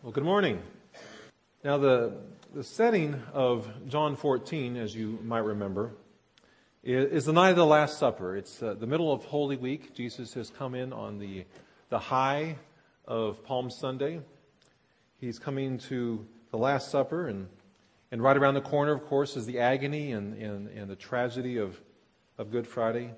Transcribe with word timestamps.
Well, 0.00 0.12
good 0.12 0.22
morning. 0.22 0.62
Now, 1.64 1.76
the, 1.76 2.12
the 2.54 2.62
setting 2.62 3.20
of 3.32 3.68
John 3.88 4.14
14, 4.14 4.76
as 4.76 4.94
you 4.94 5.18
might 5.24 5.40
remember, 5.40 5.90
is, 6.84 7.24
the 7.24 7.32
night 7.32 7.50
of 7.50 7.56
the 7.56 7.66
Last 7.66 7.98
Supper. 7.98 8.36
It's 8.36 8.62
uh, 8.62 8.74
the 8.74 8.86
middle 8.86 9.12
of 9.12 9.24
Holy 9.24 9.56
Week. 9.56 9.96
Jesus 9.96 10.34
has 10.34 10.50
come 10.50 10.76
in 10.76 10.92
on 10.92 11.18
the, 11.18 11.44
the 11.88 11.98
high 11.98 12.58
of 13.06 13.42
Palm 13.42 13.70
Sunday. 13.70 14.20
He's 15.20 15.40
coming 15.40 15.78
to 15.88 16.24
the 16.52 16.58
Last 16.58 16.92
Supper, 16.92 17.26
and, 17.26 17.48
and 18.12 18.22
right 18.22 18.36
around 18.36 18.54
the 18.54 18.60
corner, 18.60 18.92
of 18.92 19.04
course, 19.04 19.36
is 19.36 19.46
the 19.46 19.58
agony 19.58 20.12
and, 20.12 20.40
and, 20.40 20.68
and 20.68 20.88
the 20.88 20.96
tragedy 20.96 21.56
of, 21.56 21.76
of 22.38 22.52
Good 22.52 22.68
Friday, 22.68 23.10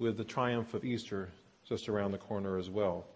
with 0.00 0.16
the 0.16 0.24
triumph 0.24 0.74
of 0.74 0.84
Easter 0.84 1.28
just 1.64 1.88
around 1.88 2.10
the 2.10 2.18
corner 2.18 2.58
as 2.58 2.68
well. 2.68 3.06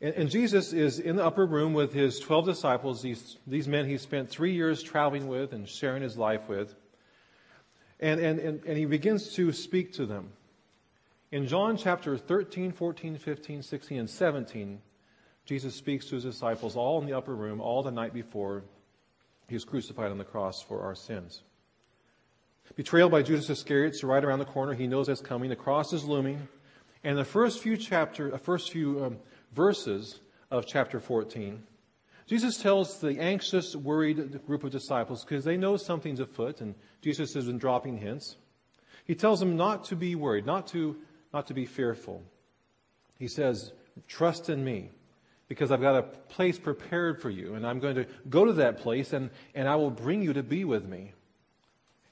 And, 0.00 0.14
and, 0.14 0.30
Jesus 0.30 0.72
is 0.72 1.00
in 1.00 1.16
the 1.16 1.24
upper 1.24 1.44
room 1.44 1.74
with 1.74 1.92
his 1.92 2.20
12 2.20 2.46
disciples, 2.46 3.02
these, 3.02 3.36
these 3.46 3.66
men 3.66 3.88
he 3.88 3.98
spent 3.98 4.30
three 4.30 4.54
years 4.54 4.80
traveling 4.80 5.26
with 5.26 5.52
and 5.52 5.68
sharing 5.68 6.02
his 6.02 6.16
life 6.16 6.48
with. 6.48 6.74
And, 7.98 8.20
and, 8.20 8.38
and, 8.38 8.64
and 8.64 8.78
he 8.78 8.84
begins 8.84 9.34
to 9.34 9.52
speak 9.52 9.92
to 9.94 10.06
them. 10.06 10.30
In 11.32 11.48
John 11.48 11.76
chapter 11.76 12.16
13, 12.16 12.72
14, 12.72 13.18
15, 13.18 13.62
16, 13.62 13.98
and 13.98 14.08
17, 14.08 14.80
Jesus 15.44 15.74
speaks 15.74 16.06
to 16.06 16.14
his 16.14 16.24
disciples 16.24 16.76
all 16.76 17.00
in 17.00 17.06
the 17.06 17.16
upper 17.16 17.34
room, 17.34 17.60
all 17.60 17.82
the 17.82 17.90
night 17.90 18.14
before 18.14 18.62
he 19.48 19.54
was 19.54 19.64
crucified 19.64 20.10
on 20.10 20.18
the 20.18 20.24
cross 20.24 20.62
for 20.62 20.82
our 20.82 20.94
sins. 20.94 21.42
Betrayal 22.76 23.08
by 23.08 23.22
Judas 23.22 23.50
Iscariot 23.50 23.94
is 23.94 24.04
right 24.04 24.24
around 24.24 24.38
the 24.38 24.44
corner. 24.44 24.74
He 24.74 24.86
knows 24.86 25.06
that's 25.06 25.20
coming. 25.20 25.48
The 25.48 25.56
cross 25.56 25.92
is 25.92 26.04
looming. 26.04 26.46
And 27.02 27.16
the 27.16 27.24
first 27.24 27.60
few 27.60 27.76
chapter, 27.76 28.30
the 28.30 28.38
first 28.38 28.70
few 28.70 29.04
um, 29.04 29.18
verses 29.52 30.20
of 30.50 30.66
chapter 30.66 31.00
14, 31.00 31.62
Jesus 32.26 32.58
tells 32.58 33.00
the 33.00 33.18
anxious, 33.18 33.74
worried 33.74 34.44
group 34.46 34.62
of 34.62 34.70
disciples, 34.70 35.24
because 35.24 35.44
they 35.44 35.56
know 35.56 35.76
something's 35.76 36.20
afoot, 36.20 36.60
and 36.60 36.74
Jesus 37.00 37.32
has 37.34 37.46
been 37.46 37.58
dropping 37.58 37.96
hints. 37.96 38.36
He 39.06 39.14
tells 39.14 39.40
them 39.40 39.56
not 39.56 39.84
to 39.86 39.96
be 39.96 40.14
worried, 40.14 40.44
not 40.44 40.66
to, 40.68 40.96
not 41.32 41.46
to 41.46 41.54
be 41.54 41.64
fearful. 41.64 42.22
He 43.18 43.28
says, 43.28 43.72
trust 44.06 44.50
in 44.50 44.62
me, 44.62 44.90
because 45.48 45.72
I've 45.72 45.80
got 45.80 45.96
a 45.96 46.02
place 46.02 46.58
prepared 46.58 47.22
for 47.22 47.30
you, 47.30 47.54
and 47.54 47.66
I'm 47.66 47.80
going 47.80 47.96
to 47.96 48.06
go 48.28 48.44
to 48.44 48.52
that 48.54 48.78
place, 48.78 49.14
and, 49.14 49.30
and 49.54 49.66
I 49.66 49.76
will 49.76 49.90
bring 49.90 50.22
you 50.22 50.34
to 50.34 50.42
be 50.42 50.66
with 50.66 50.86
me. 50.86 51.12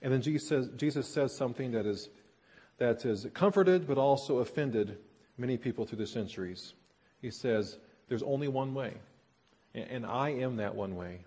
And 0.00 0.10
then 0.10 0.22
Jesus 0.22 0.48
says, 0.48 0.70
Jesus 0.76 1.06
says 1.06 1.36
something 1.36 1.72
that 1.72 1.84
is, 1.84 2.08
that 2.78 3.04
is 3.04 3.26
comforted, 3.34 3.86
but 3.86 3.98
also 3.98 4.38
offended 4.38 4.96
many 5.36 5.58
people 5.58 5.84
through 5.84 5.98
the 5.98 6.06
centuries. 6.06 6.72
He 7.20 7.30
says, 7.30 7.78
There's 8.08 8.22
only 8.22 8.48
one 8.48 8.74
way, 8.74 8.94
and 9.74 10.06
I 10.06 10.30
am 10.30 10.56
that 10.56 10.74
one 10.74 10.96
way. 10.96 11.24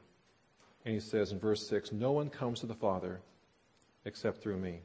And 0.85 0.93
he 0.93 0.99
says 0.99 1.31
in 1.31 1.39
verse 1.39 1.67
6 1.67 1.91
No 1.91 2.11
one 2.11 2.29
comes 2.29 2.61
to 2.61 2.65
the 2.65 2.75
Father 2.75 3.19
except 4.05 4.41
through 4.41 4.57
me. 4.57 4.79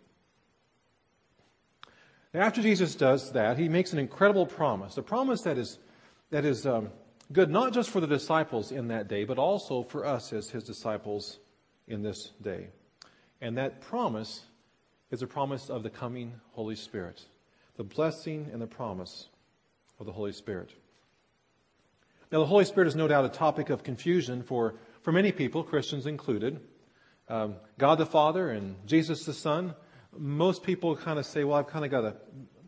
Now, 2.32 2.40
after 2.40 2.60
Jesus 2.60 2.96
does 2.96 3.30
that, 3.32 3.58
he 3.58 3.68
makes 3.68 3.92
an 3.92 4.00
incredible 4.00 4.44
promise, 4.44 4.96
a 4.96 5.02
promise 5.02 5.42
that 5.42 5.56
is, 5.56 5.78
that 6.30 6.44
is 6.44 6.66
um, 6.66 6.90
good 7.32 7.48
not 7.48 7.72
just 7.72 7.90
for 7.90 8.00
the 8.00 8.08
disciples 8.08 8.72
in 8.72 8.88
that 8.88 9.06
day, 9.06 9.24
but 9.24 9.38
also 9.38 9.84
for 9.84 10.04
us 10.04 10.32
as 10.32 10.50
his 10.50 10.64
disciples 10.64 11.38
in 11.86 12.02
this 12.02 12.32
day. 12.42 12.68
And 13.40 13.56
that 13.56 13.80
promise 13.80 14.42
is 15.12 15.22
a 15.22 15.28
promise 15.28 15.70
of 15.70 15.84
the 15.84 15.90
coming 15.90 16.32
Holy 16.52 16.74
Spirit, 16.74 17.22
the 17.76 17.84
blessing 17.84 18.48
and 18.52 18.60
the 18.60 18.66
promise 18.66 19.28
of 20.00 20.06
the 20.06 20.12
Holy 20.12 20.32
Spirit. 20.32 20.70
Now, 22.32 22.40
the 22.40 22.46
Holy 22.46 22.64
Spirit 22.64 22.88
is 22.88 22.96
no 22.96 23.06
doubt 23.06 23.24
a 23.24 23.28
topic 23.28 23.70
of 23.70 23.82
confusion 23.82 24.42
for, 24.42 24.74
for 25.02 25.12
many 25.12 25.32
people, 25.32 25.62
Christians 25.62 26.06
included. 26.06 26.60
Um, 27.28 27.56
God 27.78 27.96
the 27.96 28.06
Father 28.06 28.50
and 28.50 28.76
Jesus 28.86 29.24
the 29.24 29.32
Son. 29.32 29.74
Most 30.16 30.62
people 30.62 30.96
kind 30.96 31.18
of 31.18 31.26
say, 31.26 31.44
well, 31.44 31.56
I've 31.56 31.66
kind 31.66 31.84
of 31.84 31.90
got 31.90 32.04
a, 32.04 32.16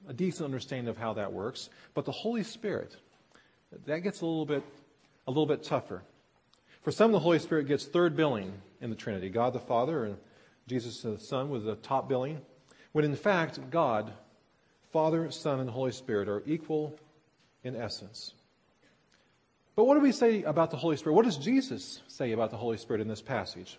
a 0.09 0.13
decent 0.13 0.45
understanding 0.45 0.89
of 0.89 0.97
how 0.97 1.15
that 1.15 1.33
works. 1.33 1.69
But 1.95 2.05
the 2.05 2.13
Holy 2.13 2.43
Spirit, 2.43 2.97
that 3.87 4.01
gets 4.01 4.21
a 4.21 4.27
little 4.27 4.47
bit, 4.47 4.63
a 5.27 5.31
little 5.31 5.47
bit 5.47 5.63
tougher. 5.63 6.03
For 6.83 6.93
some, 6.93 7.13
the 7.13 7.19
Holy 7.19 7.39
Spirit 7.39 7.67
gets 7.67 7.85
third 7.85 8.17
billing 8.17 8.53
in 8.81 8.91
the 8.91 8.97
Trinity. 8.97 9.29
God 9.29 9.53
the 9.53 9.61
Father 9.61 10.05
and 10.05 10.17
Jesus 10.69 11.03
the 11.03 11.19
Son 11.19 11.51
with 11.51 11.65
the 11.65 11.77
top 11.77 12.09
billing. 12.09 12.41
When 12.93 13.05
in 13.05 13.17
fact, 13.17 13.59
God, 13.71 14.13
Father, 14.93 15.31
Son, 15.31 15.61
and 15.61 15.69
Holy 15.69 15.93
Spirit 15.93 16.29
are 16.29 16.43
equal 16.47 16.99
in 17.63 17.77
essence. 17.77 18.33
But 19.77 19.85
what 19.85 19.95
do 19.95 20.01
we 20.01 20.13
say 20.13 20.43
about 20.43 20.71
the 20.71 20.79
Holy 20.79 20.97
Spirit? 20.97 21.15
What 21.15 21.27
does 21.27 21.37
Jesus 21.37 22.01
say 22.09 22.33
about 22.33 22.51
the 22.51 22.57
Holy 22.57 22.79
Spirit 22.79 23.03
in 23.03 23.09
this 23.09 23.21
passage? 23.21 23.79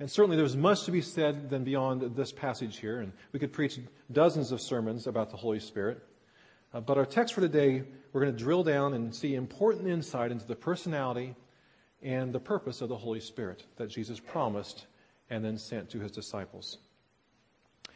And 0.00 0.10
certainly 0.10 0.38
there's 0.38 0.56
much 0.56 0.84
to 0.84 0.90
be 0.90 1.02
said 1.02 1.50
than 1.50 1.64
beyond 1.64 2.00
this 2.16 2.32
passage 2.32 2.78
here, 2.78 3.00
and 3.00 3.12
we 3.32 3.38
could 3.38 3.52
preach 3.52 3.78
dozens 4.10 4.52
of 4.52 4.60
sermons 4.60 5.06
about 5.06 5.30
the 5.30 5.36
Holy 5.36 5.60
Spirit. 5.60 6.02
Uh, 6.72 6.80
but 6.80 6.96
our 6.96 7.04
text 7.04 7.34
for 7.34 7.42
today, 7.42 7.82
we're 8.12 8.22
going 8.22 8.32
to 8.32 8.42
drill 8.42 8.62
down 8.62 8.94
and 8.94 9.14
see 9.14 9.34
important 9.34 9.86
insight 9.86 10.30
into 10.30 10.46
the 10.46 10.56
personality 10.56 11.34
and 12.02 12.32
the 12.32 12.40
purpose 12.40 12.80
of 12.80 12.88
the 12.88 12.96
Holy 12.96 13.20
Spirit 13.20 13.64
that 13.76 13.90
Jesus 13.90 14.20
promised 14.20 14.86
and 15.28 15.44
then 15.44 15.58
sent 15.58 15.90
to 15.90 16.00
his 16.00 16.12
disciples. 16.12 16.78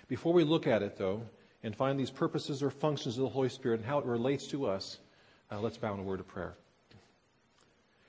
Before 0.07 0.35
we 0.35 0.45
look 0.45 0.67
at 0.67 0.83
it, 0.83 0.97
though, 0.99 1.23
and 1.63 1.75
find 1.75 1.99
these 1.99 2.11
purposes 2.11 2.63
or 2.63 2.71
functions 2.71 3.17
of 3.17 3.23
the 3.23 3.29
Holy 3.31 3.49
Spirit 3.49 3.81
and 3.81 3.89
how 3.89 4.01
it 4.01 4.05
relates 4.05 4.49
to 4.49 4.67
us, 4.67 4.99
uh, 5.51 5.61
let's 5.61 5.79
bow 5.79 5.95
in 5.95 6.01
a 6.01 6.03
word 6.03 6.21
of 6.21 6.27
prayer. 6.27 6.57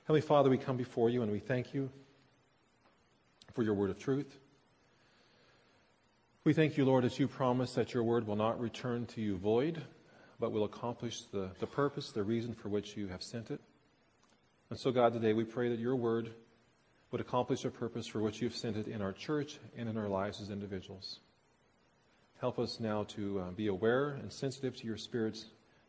Heavenly 0.04 0.20
Father, 0.20 0.50
we 0.50 0.58
come 0.58 0.76
before 0.76 1.08
you 1.08 1.22
and 1.22 1.32
we 1.32 1.38
thank 1.38 1.72
you 1.72 1.88
for 3.54 3.62
your 3.62 3.72
word 3.72 3.88
of 3.88 3.98
truth. 3.98 4.38
We 6.44 6.52
thank 6.52 6.76
you, 6.76 6.84
Lord, 6.84 7.04
that 7.04 7.18
you 7.18 7.26
promise 7.26 7.72
that 7.72 7.94
your 7.94 8.02
word 8.02 8.26
will 8.26 8.36
not 8.36 8.60
return 8.60 9.06
to 9.06 9.22
you 9.22 9.38
void, 9.38 9.82
but 10.38 10.52
will 10.52 10.64
accomplish 10.64 11.22
the, 11.32 11.48
the 11.58 11.66
purpose, 11.66 12.10
the 12.10 12.22
reason 12.22 12.52
for 12.52 12.68
which 12.68 12.98
you 12.98 13.08
have 13.08 13.22
sent 13.22 13.50
it. 13.50 13.62
And 14.68 14.78
so, 14.78 14.92
God, 14.92 15.14
today 15.14 15.32
we 15.32 15.44
pray 15.44 15.70
that 15.70 15.78
your 15.78 15.96
word 15.96 16.34
would 17.10 17.22
accomplish 17.22 17.62
the 17.62 17.70
purpose 17.70 18.06
for 18.06 18.20
which 18.20 18.42
you've 18.42 18.54
sent 18.54 18.76
it 18.76 18.88
in 18.88 19.00
our 19.00 19.14
church 19.14 19.58
and 19.74 19.88
in 19.88 19.96
our 19.96 20.08
lives 20.08 20.38
as 20.42 20.50
individuals. 20.50 21.20
Help 22.42 22.58
us 22.58 22.78
now 22.78 23.04
to 23.04 23.38
uh, 23.40 23.50
be 23.52 23.68
aware 23.68 24.18
and 24.20 24.30
sensitive 24.30 24.76
to 24.76 24.86
your 24.86 24.98
Spirit's 24.98 25.46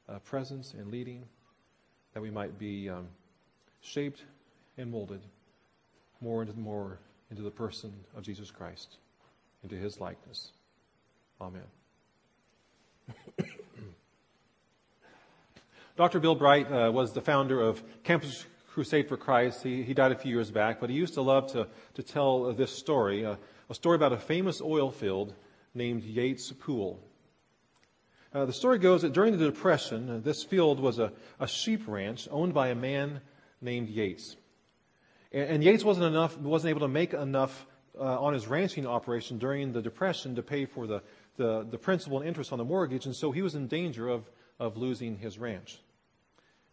uh, 0.08 0.20
presence 0.20 0.74
and 0.74 0.90
leading, 0.90 1.26
that 2.14 2.22
we 2.22 2.30
might 2.30 2.58
be 2.58 2.90
um, 2.90 3.10
shaped 3.86 4.24
and 4.78 4.92
molded 4.92 5.22
more 6.20 6.42
and 6.42 6.58
more 6.58 6.98
into 7.30 7.44
the 7.44 7.52
person 7.52 7.94
of 8.16 8.24
Jesus 8.24 8.52
Christ, 8.52 8.98
into 9.64 9.76
his 9.76 10.00
likeness. 10.00 10.52
Amen. 11.40 11.62
Dr. 15.98 16.20
Bill 16.20 16.36
Bright 16.36 16.72
uh, 16.72 16.92
was 16.92 17.14
the 17.14 17.22
founder 17.22 17.62
of 17.62 17.82
Campus 18.04 18.46
Crusade 18.70 19.08
for 19.08 19.18
Christ. 19.18 19.64
He, 19.64 19.84
he 19.84 19.94
died 19.94 20.12
a 20.12 20.16
few 20.16 20.34
years 20.34 20.52
back, 20.52 20.80
but 20.80 20.90
he 20.90 20.96
used 20.96 21.14
to 21.14 21.22
love 21.22 21.52
to, 21.54 21.68
to 21.94 22.04
tell 22.04 22.52
this 22.54 22.72
story 22.72 23.26
uh, 23.26 23.36
a 23.70 23.76
story 23.76 23.96
about 23.96 24.14
a 24.14 24.18
famous 24.18 24.62
oil 24.62 24.92
field 24.92 25.34
named 25.74 26.04
Yates 26.04 26.52
Pool. 26.52 27.00
Uh, 28.34 28.46
the 28.46 28.54
story 28.54 28.80
goes 28.80 29.04
that 29.04 29.14
during 29.14 29.38
the 29.38 29.46
Depression, 29.46 30.10
uh, 30.10 30.18
this 30.18 30.44
field 30.44 30.80
was 30.80 31.00
a, 31.00 31.14
a 31.40 31.48
sheep 31.48 31.84
ranch 31.88 32.28
owned 32.32 32.54
by 32.54 32.68
a 32.68 32.76
man 32.76 33.22
named 33.66 33.90
Yates. 33.90 34.38
And, 35.32 35.50
and 35.50 35.64
Yates 35.64 35.84
wasn't 35.84 36.06
enough, 36.06 36.38
wasn't 36.38 36.70
able 36.70 36.82
to 36.82 36.88
make 36.88 37.14
enough 37.14 37.66
uh, 38.00 38.22
on 38.22 38.34
his 38.34 38.48
ranching 38.48 38.86
operation 38.86 39.38
during 39.38 39.74
the 39.74 39.82
Depression 39.82 40.36
to 40.36 40.44
pay 40.44 40.66
for 40.66 40.88
the, 40.88 41.02
the, 41.38 41.66
the, 41.70 41.78
principal 41.78 42.20
and 42.20 42.28
interest 42.28 42.52
on 42.52 42.58
the 42.58 42.66
mortgage, 42.66 43.06
and 43.06 43.16
so 43.16 43.32
he 43.32 43.42
was 43.42 43.56
in 43.56 43.68
danger 43.68 44.08
of, 44.08 44.30
of 44.60 44.78
losing 44.78 45.18
his 45.18 45.38
ranch. 45.38 45.80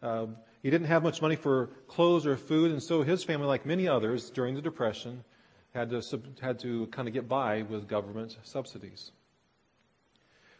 Uh, 0.02 0.26
he 0.62 0.70
didn't 0.70 0.88
have 0.88 1.02
much 1.02 1.22
money 1.22 1.36
for 1.36 1.70
clothes 1.86 2.26
or 2.26 2.36
food, 2.36 2.70
and 2.70 2.82
so 2.82 3.02
his 3.02 3.22
family, 3.24 3.46
like 3.46 3.66
many 3.66 3.88
others 3.88 4.30
during 4.30 4.54
the 4.54 4.62
Depression, 4.62 5.24
had 5.74 5.90
to, 5.90 6.02
had 6.40 6.58
to 6.60 6.86
kind 6.88 7.08
of 7.08 7.14
get 7.14 7.28
by 7.28 7.62
with 7.62 7.88
government 7.88 8.36
subsidies. 8.42 9.12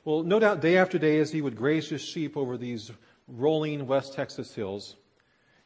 Well, 0.04 0.22
no 0.22 0.40
doubt 0.40 0.60
day 0.60 0.78
after 0.78 0.98
day, 0.98 1.18
as 1.18 1.30
he 1.30 1.42
would 1.42 1.56
graze 1.56 1.88
his 1.88 2.02
sheep 2.02 2.36
over 2.36 2.56
these 2.56 2.90
rolling 3.28 3.86
West 3.86 4.14
Texas 4.14 4.54
hills, 4.54 4.96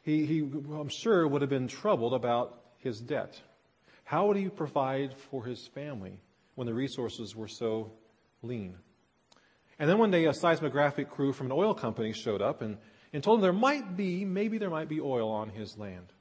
he, 0.07 0.25
he, 0.25 0.39
I'm 0.39 0.87
sure, 0.87 1.27
would 1.27 1.41
have 1.41 1.49
been 1.49 1.67
troubled 1.67 2.13
about 2.13 2.61
his 2.77 3.01
debt. 3.01 3.41
How 4.05 4.27
would 4.27 4.37
he 4.37 4.47
provide 4.47 5.13
for 5.13 5.43
his 5.43 5.67
family 5.67 6.21
when 6.55 6.65
the 6.65 6.73
resources 6.73 7.35
were 7.35 7.49
so 7.49 7.91
lean? 8.41 8.77
And 9.77 9.89
then 9.89 9.97
one 9.97 10.09
day, 10.09 10.23
a 10.23 10.33
seismographic 10.33 11.09
crew 11.09 11.33
from 11.33 11.47
an 11.47 11.51
oil 11.51 11.73
company 11.73 12.13
showed 12.13 12.41
up 12.41 12.61
and, 12.61 12.77
and 13.11 13.21
told 13.21 13.39
him 13.39 13.41
there 13.41 13.51
might 13.51 13.97
be, 13.97 14.23
maybe 14.23 14.57
there 14.57 14.69
might 14.69 14.87
be 14.87 15.01
oil 15.01 15.29
on 15.29 15.49
his 15.49 15.77
land. 15.77 16.13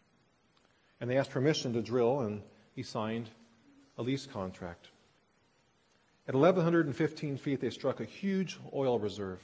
And 1.01 1.09
they 1.09 1.17
asked 1.17 1.31
permission 1.31 1.73
to 1.75 1.81
drill, 1.81 2.23
and 2.23 2.43
he 2.75 2.83
signed 2.83 3.31
a 3.99 4.03
lease 4.03 4.27
contract. 4.27 4.89
At 6.27 6.35
1,115 6.35 7.37
feet, 7.37 7.61
they 7.61 7.71
struck 7.71 8.01
a 8.01 8.05
huge 8.05 8.59
oil 8.75 8.99
reserve. 8.99 9.39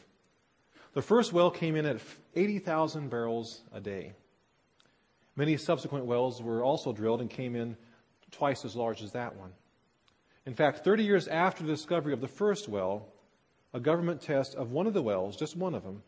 The 0.95 1.03
first 1.03 1.33
well 1.33 1.53
came 1.53 1.77
in 1.77 1.87
at 1.87 2.01
80,000 2.35 3.09
barrels 3.09 3.63
a 3.73 3.81
day. 3.81 4.15
Many 5.37 5.57
subsequent 5.57 6.05
wells 6.05 6.43
were 6.43 6.63
also 6.63 6.93
drilled 6.93 7.21
and 7.21 7.31
came 7.31 7.57
in 7.57 7.77
twice 8.31 8.65
as 8.65 8.77
large 8.77 9.03
as 9.03 9.13
that 9.13 9.37
one. 9.37 9.53
In 10.45 10.55
fact, 10.55 10.85
30 10.85 11.05
years 11.05 11.29
after 11.29 11.63
the 11.63 11.73
discovery 11.73 12.13
of 12.13 12.21
the 12.21 12.29
first 12.29 12.69
well, 12.69 13.09
a 13.73 13.81
government 13.81 14.21
test 14.21 14.55
of 14.55 14.73
one 14.73 14.87
of 14.87 14.95
the 14.95 15.03
wells, 15.03 15.37
just 15.37 15.57
one 15.57 15.75
of 15.75 15.83
them, 15.83 16.03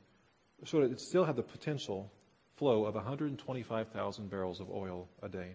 showed 0.65 0.91
it 0.91 1.01
still 1.01 1.25
had 1.25 1.37
the 1.37 1.43
potential 1.43 2.11
flow 2.57 2.85
of 2.85 2.95
125,000 2.95 4.31
barrels 4.31 4.61
of 4.61 4.71
oil 4.71 5.09
a 5.23 5.29
day. 5.29 5.55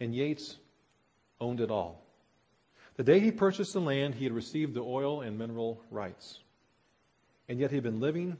And 0.00 0.14
Yates 0.14 0.58
owned 1.40 1.60
it 1.60 1.70
all. 1.70 2.04
The 2.96 3.04
day 3.04 3.20
he 3.20 3.30
purchased 3.30 3.72
the 3.72 3.80
land, 3.80 4.14
he 4.14 4.24
had 4.24 4.32
received 4.32 4.74
the 4.74 4.82
oil 4.82 5.22
and 5.22 5.38
mineral 5.38 5.82
rights. 5.90 6.40
And 7.48 7.58
yet 7.58 7.70
he 7.70 7.76
had 7.76 7.84
been 7.84 8.00
living 8.00 8.36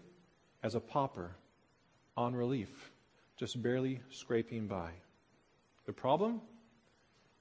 as 0.62 0.74
a 0.74 0.80
pauper 0.80 1.36
on 2.16 2.34
relief, 2.34 2.91
just 3.42 3.60
barely 3.60 3.98
scraping 4.08 4.68
by. 4.68 4.88
The 5.86 5.92
problem? 5.92 6.40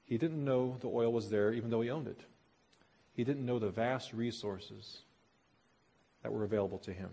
He 0.03 0.18
didn't 0.18 0.44
know 0.44 0.77
the 0.81 0.88
oil 0.88 1.13
was 1.13 1.30
there 1.30 1.53
even 1.53 1.69
though 1.69 1.81
he 1.81 1.92
owned 1.92 2.07
it. 2.07 2.19
He 3.13 3.24
didn't 3.24 3.45
know 3.45 3.59
the 3.59 3.69
vast 3.69 4.12
resources 4.12 5.03
that 6.24 6.33
were 6.33 6.44
available 6.44 6.80
to 6.80 6.92
him. 6.92 7.12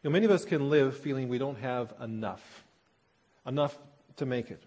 You 0.00 0.10
know, 0.10 0.12
many 0.12 0.26
of 0.26 0.30
us 0.30 0.44
can 0.44 0.70
live 0.70 0.96
feeling 0.96 1.28
we 1.28 1.38
don't 1.38 1.58
have 1.58 1.92
enough, 2.00 2.64
enough 3.44 3.76
to 4.18 4.24
make 4.24 4.52
it. 4.52 4.62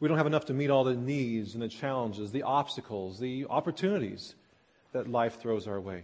We 0.00 0.08
don't 0.08 0.18
have 0.18 0.26
enough 0.26 0.46
to 0.46 0.54
meet 0.54 0.70
all 0.70 0.82
the 0.82 0.96
needs 0.96 1.54
and 1.54 1.62
the 1.62 1.68
challenges, 1.68 2.32
the 2.32 2.42
obstacles, 2.42 3.20
the 3.20 3.46
opportunities 3.48 4.34
that 4.90 5.08
life 5.08 5.40
throws 5.40 5.68
our 5.68 5.80
way. 5.80 6.02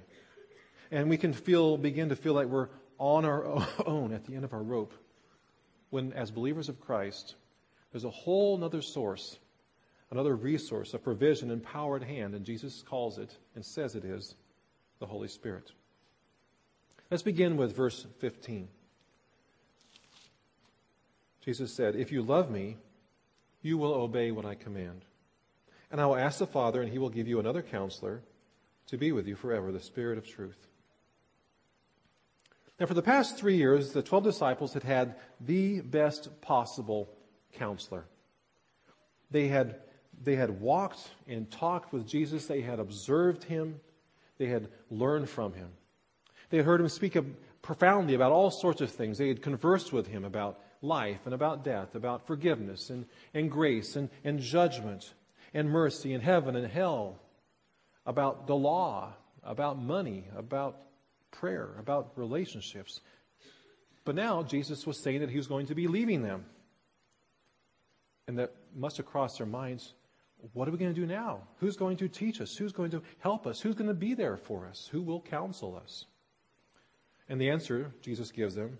And 0.92 1.10
we 1.10 1.16
can 1.16 1.32
feel, 1.32 1.76
begin 1.76 2.10
to 2.10 2.14
feel 2.14 2.34
like 2.34 2.46
we're 2.46 2.68
on 2.98 3.24
our 3.24 3.44
own 3.84 4.12
at 4.12 4.26
the 4.26 4.36
end 4.36 4.44
of 4.44 4.54
our 4.54 4.62
rope. 4.62 4.94
When, 5.90 6.12
as 6.12 6.30
believers 6.30 6.68
of 6.68 6.80
Christ, 6.80 7.34
there's 7.92 8.04
a 8.04 8.10
whole 8.10 8.62
other 8.62 8.82
source, 8.82 9.38
another 10.10 10.34
resource, 10.34 10.94
a 10.94 10.98
provision 10.98 11.50
and 11.50 11.62
power 11.62 11.96
at 11.96 12.02
hand, 12.02 12.34
and 12.34 12.44
Jesus 12.44 12.82
calls 12.82 13.18
it 13.18 13.36
and 13.54 13.64
says 13.64 13.94
it 13.94 14.04
is 14.04 14.34
the 15.00 15.06
Holy 15.06 15.28
Spirit. 15.28 15.72
Let's 17.10 17.24
begin 17.24 17.56
with 17.56 17.74
verse 17.74 18.06
15. 18.18 18.68
Jesus 21.44 21.72
said, 21.72 21.96
If 21.96 22.12
you 22.12 22.22
love 22.22 22.50
me, 22.50 22.76
you 23.62 23.76
will 23.78 23.94
obey 23.94 24.30
what 24.30 24.44
I 24.44 24.54
command. 24.54 25.04
And 25.90 26.00
I 26.00 26.06
will 26.06 26.16
ask 26.16 26.38
the 26.38 26.46
Father, 26.46 26.82
and 26.82 26.92
he 26.92 26.98
will 26.98 27.10
give 27.10 27.26
you 27.26 27.40
another 27.40 27.62
counselor 27.62 28.22
to 28.86 28.96
be 28.96 29.10
with 29.10 29.26
you 29.26 29.34
forever, 29.34 29.72
the 29.72 29.80
Spirit 29.80 30.18
of 30.18 30.26
truth. 30.26 30.69
Now, 32.80 32.86
for 32.86 32.94
the 32.94 33.02
past 33.02 33.36
three 33.36 33.58
years, 33.58 33.92
the 33.92 34.02
12 34.02 34.24
disciples 34.24 34.72
had 34.72 34.84
had 34.84 35.16
the 35.38 35.82
best 35.82 36.40
possible 36.40 37.10
counselor. 37.52 38.06
They 39.30 39.48
had, 39.48 39.76
they 40.24 40.36
had 40.36 40.62
walked 40.62 41.10
and 41.28 41.50
talked 41.50 41.92
with 41.92 42.08
Jesus, 42.08 42.46
they 42.46 42.62
had 42.62 42.80
observed 42.80 43.44
him, 43.44 43.80
they 44.38 44.46
had 44.46 44.68
learned 44.90 45.28
from 45.28 45.52
him. 45.52 45.68
They 46.48 46.56
had 46.56 46.64
heard 46.64 46.80
him 46.80 46.88
speak 46.88 47.18
profoundly 47.60 48.14
about 48.14 48.32
all 48.32 48.50
sorts 48.50 48.80
of 48.80 48.90
things. 48.90 49.18
They 49.18 49.28
had 49.28 49.42
conversed 49.42 49.92
with 49.92 50.06
him 50.06 50.24
about 50.24 50.58
life 50.80 51.20
and 51.26 51.34
about 51.34 51.62
death, 51.62 51.94
about 51.94 52.26
forgiveness 52.26 52.88
and, 52.88 53.04
and 53.34 53.50
grace 53.50 53.94
and, 53.94 54.08
and 54.24 54.40
judgment 54.40 55.12
and 55.52 55.68
mercy 55.68 56.14
and 56.14 56.22
heaven 56.22 56.56
and 56.56 56.66
hell, 56.66 57.18
about 58.06 58.46
the 58.46 58.56
law, 58.56 59.12
about 59.44 59.78
money, 59.78 60.24
about 60.34 60.80
prayer, 61.30 61.70
about 61.78 62.12
relationships. 62.16 63.00
But 64.04 64.14
now 64.14 64.42
Jesus 64.42 64.86
was 64.86 64.98
saying 64.98 65.20
that 65.20 65.30
he 65.30 65.36
was 65.36 65.46
going 65.46 65.66
to 65.66 65.74
be 65.74 65.86
leaving 65.86 66.22
them. 66.22 66.44
And 68.26 68.38
that 68.38 68.54
must 68.74 68.96
have 68.98 69.06
crossed 69.06 69.38
their 69.38 69.46
minds 69.46 69.94
what 70.52 70.68
are 70.68 70.70
we 70.70 70.78
going 70.78 70.94
to 70.94 71.00
do 71.00 71.06
now? 71.06 71.40
Who's 71.58 71.76
going 71.76 71.96
to 71.98 72.08
teach 72.08 72.40
us? 72.40 72.56
Who's 72.56 72.72
going 72.72 72.90
to 72.92 73.02
help 73.18 73.46
us? 73.46 73.60
Who's 73.60 73.74
going 73.74 73.88
to 73.88 73.94
be 73.94 74.14
there 74.14 74.36
for 74.36 74.66
us? 74.66 74.88
Who 74.90 75.02
will 75.02 75.20
counsel 75.20 75.80
us? 75.82 76.06
And 77.28 77.40
the 77.40 77.50
answer 77.50 77.92
Jesus 78.00 78.30
gives 78.32 78.54
them 78.54 78.78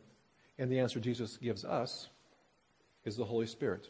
and 0.59 0.71
the 0.71 0.81
answer 0.81 1.01
Jesus 1.01 1.37
gives 1.37 1.65
us 1.65 2.09
is 3.05 3.17
the 3.17 3.25
Holy 3.25 3.47
Spirit. 3.47 3.89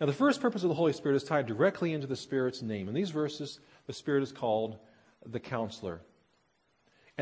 Now, 0.00 0.06
the 0.06 0.12
first 0.12 0.40
purpose 0.40 0.64
of 0.64 0.68
the 0.68 0.74
Holy 0.74 0.92
Spirit 0.92 1.16
is 1.16 1.22
tied 1.22 1.46
directly 1.46 1.92
into 1.92 2.08
the 2.08 2.16
Spirit's 2.16 2.62
name. 2.62 2.88
In 2.88 2.94
these 2.94 3.10
verses, 3.10 3.60
the 3.86 3.92
Spirit 3.92 4.24
is 4.24 4.32
called 4.32 4.78
the 5.24 5.38
counselor. 5.38 6.00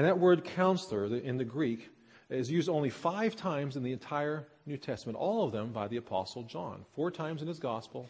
And 0.01 0.09
that 0.09 0.19
word 0.19 0.45
counselor 0.45 1.15
in 1.15 1.37
the 1.37 1.45
Greek 1.45 1.91
is 2.31 2.51
used 2.51 2.71
only 2.71 2.89
five 2.89 3.37
times 3.37 3.77
in 3.77 3.83
the 3.83 3.93
entire 3.93 4.49
New 4.65 4.79
Testament, 4.79 5.19
all 5.19 5.45
of 5.45 5.53
them 5.53 5.73
by 5.73 5.89
the 5.89 5.99
Apostle 5.99 6.43
John. 6.43 6.87
Four 6.95 7.11
times 7.11 7.43
in 7.43 7.49
his 7.49 7.59
Gospel, 7.59 8.09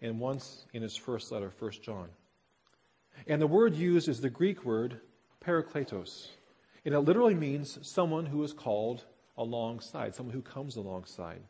and 0.00 0.18
once 0.18 0.66
in 0.72 0.82
his 0.82 0.96
first 0.96 1.30
letter, 1.30 1.52
1 1.56 1.70
John. 1.80 2.08
And 3.28 3.40
the 3.40 3.46
word 3.46 3.76
used 3.76 4.08
is 4.08 4.20
the 4.20 4.30
Greek 4.30 4.64
word 4.64 5.00
parakletos. 5.40 6.26
And 6.84 6.92
it 6.92 6.98
literally 6.98 7.34
means 7.34 7.78
someone 7.82 8.26
who 8.26 8.42
is 8.42 8.52
called 8.52 9.04
alongside, 9.38 10.16
someone 10.16 10.34
who 10.34 10.42
comes 10.42 10.74
alongside. 10.74 11.40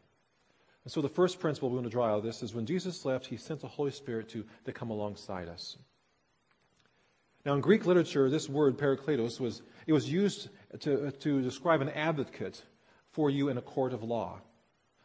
And 0.85 0.93
so 0.93 1.01
the 1.01 1.09
first 1.09 1.41
principle 1.41 1.71
we 1.71 1.77
want 1.77 1.87
to 1.87 1.91
draw 1.91 2.09
out 2.09 2.19
of 2.19 2.25
this 2.25 2.43
is 2.43 2.55
when 2.55 2.67
Jesus 2.67 3.07
left, 3.07 3.25
he 3.25 3.39
sent 3.39 3.61
the 3.61 3.69
Holy 3.69 3.91
Spirit 3.91 4.29
to, 4.29 4.45
to 4.67 4.73
come 4.75 4.91
alongside 4.91 5.49
us. 5.49 5.79
Now, 7.45 7.55
in 7.55 7.61
Greek 7.61 7.87
literature, 7.87 8.31
this 8.31 8.49
word 8.49 8.79
parakletos 8.79 9.41
was, 9.41 9.63
it 9.87 9.93
was 9.93 10.09
used 10.09 10.49
to, 10.81 11.11
to 11.11 11.43
describe 11.43 11.81
an 11.81 11.89
advocate 11.89 12.63
for 13.11 13.31
you 13.31 13.49
in 13.49 13.59
a 13.59 13.63
court 13.63 13.93
of 13.93 14.03
law. 14.03 14.41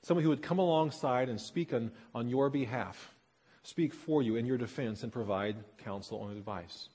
Someone 0.04 0.24
who 0.24 0.30
would 0.30 0.44
come 0.44 0.60
alongside 0.60 1.30
and 1.30 1.42
speak 1.42 1.74
on, 1.74 1.92
on 2.13 2.30
your 2.30 2.50
behalf, 2.50 3.16
speak 3.63 3.94
for 3.94 4.22
you 4.22 4.36
in 4.36 4.45
your 4.45 4.57
defense, 4.57 5.04
and 5.04 5.12
provide 5.12 5.56
counsel 5.84 6.28
and 6.28 6.38
advice. 6.38 6.89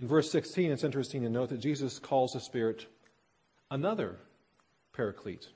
In 0.00 0.08
verse 0.08 0.30
16, 0.32 0.72
it's 0.72 0.82
interesting 0.82 1.22
to 1.22 1.28
note 1.28 1.50
that 1.50 1.60
Jesus 1.60 1.98
calls 1.98 2.32
the 2.32 2.40
Spirit 2.40 2.86
another 3.70 4.16
paraclete. 4.92 5.46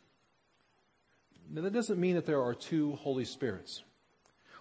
Now, 1.50 1.62
that 1.62 1.72
doesn't 1.72 1.98
mean 1.98 2.14
that 2.14 2.26
there 2.26 2.42
are 2.42 2.54
two 2.54 2.92
Holy 2.96 3.24
Spirits. 3.24 3.82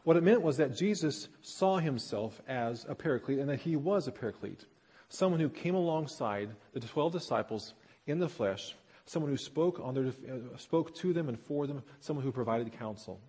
What 0.08 0.16
it 0.16 0.24
meant 0.24 0.42
was 0.42 0.56
that 0.56 0.74
Jesus 0.74 1.28
saw 1.42 1.80
himself 1.80 2.42
as 2.48 2.86
a 2.88 2.96
paraclete 2.96 3.40
and 3.40 3.50
that 3.50 3.60
he 3.60 3.76
was 3.76 4.08
a 4.08 4.12
paraclete, 4.14 4.64
someone 5.10 5.42
who 5.42 5.50
came 5.50 5.76
alongside 5.76 6.50
the 6.72 6.80
12 6.80 7.12
disciples 7.12 7.74
in 8.06 8.18
the 8.18 8.30
flesh, 8.30 8.74
someone 9.04 9.30
who 9.30 9.36
spoke, 9.36 9.82
on 9.84 9.94
their, 9.94 10.06
uh, 10.06 10.58
spoke 10.58 10.96
to 10.96 11.12
them 11.12 11.28
and 11.28 11.38
for 11.38 11.68
them, 11.68 11.84
someone 12.00 12.24
who 12.24 12.32
provided 12.32 12.72
counsel. 12.72 13.20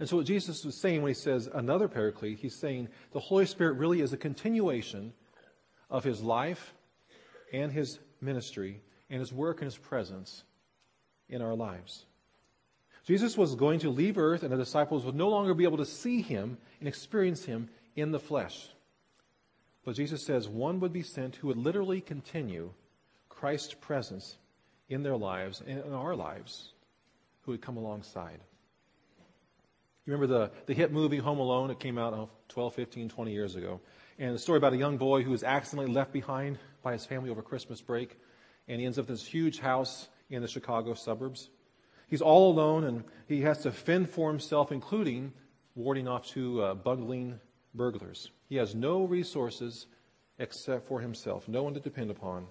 And 0.00 0.08
so 0.08 0.16
what 0.16 0.26
Jesus 0.26 0.64
was 0.64 0.76
saying 0.80 1.02
when 1.02 1.10
he 1.10 1.14
says 1.14 1.48
another 1.54 1.86
paraclete, 1.86 2.40
he's 2.40 2.56
saying 2.56 2.88
the 3.12 3.20
Holy 3.20 3.46
Spirit 3.46 3.74
really 3.74 4.00
is 4.00 4.12
a 4.12 4.16
continuation 4.16 5.12
of 5.88 6.02
his 6.02 6.24
life 6.24 6.74
and 7.52 7.70
his 7.70 8.00
ministry 8.20 8.82
and 9.10 9.20
his 9.20 9.32
work 9.32 9.58
and 9.58 9.66
his 9.66 9.78
presence 9.78 10.42
in 11.28 11.40
our 11.40 11.54
lives. 11.54 12.05
Jesus 13.06 13.38
was 13.38 13.54
going 13.54 13.78
to 13.80 13.90
leave 13.90 14.18
earth 14.18 14.42
and 14.42 14.52
the 14.52 14.56
disciples 14.56 15.04
would 15.04 15.14
no 15.14 15.28
longer 15.28 15.54
be 15.54 15.64
able 15.64 15.76
to 15.76 15.86
see 15.86 16.22
him 16.22 16.58
and 16.80 16.88
experience 16.88 17.44
him 17.44 17.68
in 17.94 18.10
the 18.10 18.18
flesh. 18.18 18.68
But 19.84 19.94
Jesus 19.94 20.24
says 20.24 20.48
one 20.48 20.80
would 20.80 20.92
be 20.92 21.02
sent 21.02 21.36
who 21.36 21.46
would 21.46 21.56
literally 21.56 22.00
continue 22.00 22.72
Christ's 23.28 23.74
presence 23.74 24.36
in 24.88 25.04
their 25.04 25.16
lives 25.16 25.62
and 25.64 25.84
in 25.84 25.92
our 25.92 26.16
lives, 26.16 26.72
who 27.42 27.52
would 27.52 27.62
come 27.62 27.76
alongside. 27.76 28.40
You 30.04 30.12
remember 30.12 30.26
the, 30.26 30.50
the 30.66 30.74
hit 30.74 30.92
movie 30.92 31.18
Home 31.18 31.38
Alone? 31.38 31.70
It 31.70 31.78
came 31.78 31.98
out 31.98 32.12
oh, 32.12 32.30
12, 32.48 32.74
15, 32.74 33.08
20 33.08 33.32
years 33.32 33.54
ago. 33.54 33.80
And 34.18 34.34
the 34.34 34.38
story 34.38 34.56
about 34.56 34.72
a 34.72 34.76
young 34.76 34.96
boy 34.96 35.22
who 35.22 35.30
was 35.30 35.44
accidentally 35.44 35.92
left 35.92 36.12
behind 36.12 36.58
by 36.82 36.92
his 36.92 37.04
family 37.04 37.30
over 37.30 37.42
Christmas 37.42 37.80
break. 37.80 38.18
And 38.66 38.80
he 38.80 38.86
ends 38.86 38.98
up 38.98 39.08
in 39.08 39.14
this 39.14 39.26
huge 39.26 39.60
house 39.60 40.08
in 40.30 40.42
the 40.42 40.48
Chicago 40.48 40.94
suburbs. 40.94 41.50
He's 42.08 42.22
all 42.22 42.52
alone 42.52 42.84
and 42.84 43.04
he 43.26 43.40
has 43.42 43.62
to 43.62 43.72
fend 43.72 44.08
for 44.08 44.30
himself, 44.30 44.70
including 44.70 45.32
warding 45.74 46.08
off 46.08 46.26
two 46.26 46.62
uh, 46.62 46.74
bungling 46.74 47.40
burglars. 47.74 48.30
He 48.48 48.56
has 48.56 48.74
no 48.74 49.04
resources 49.04 49.86
except 50.38 50.86
for 50.86 51.00
himself, 51.00 51.48
no 51.48 51.62
one 51.62 51.74
to 51.74 51.80
depend 51.80 52.10
upon 52.10 52.46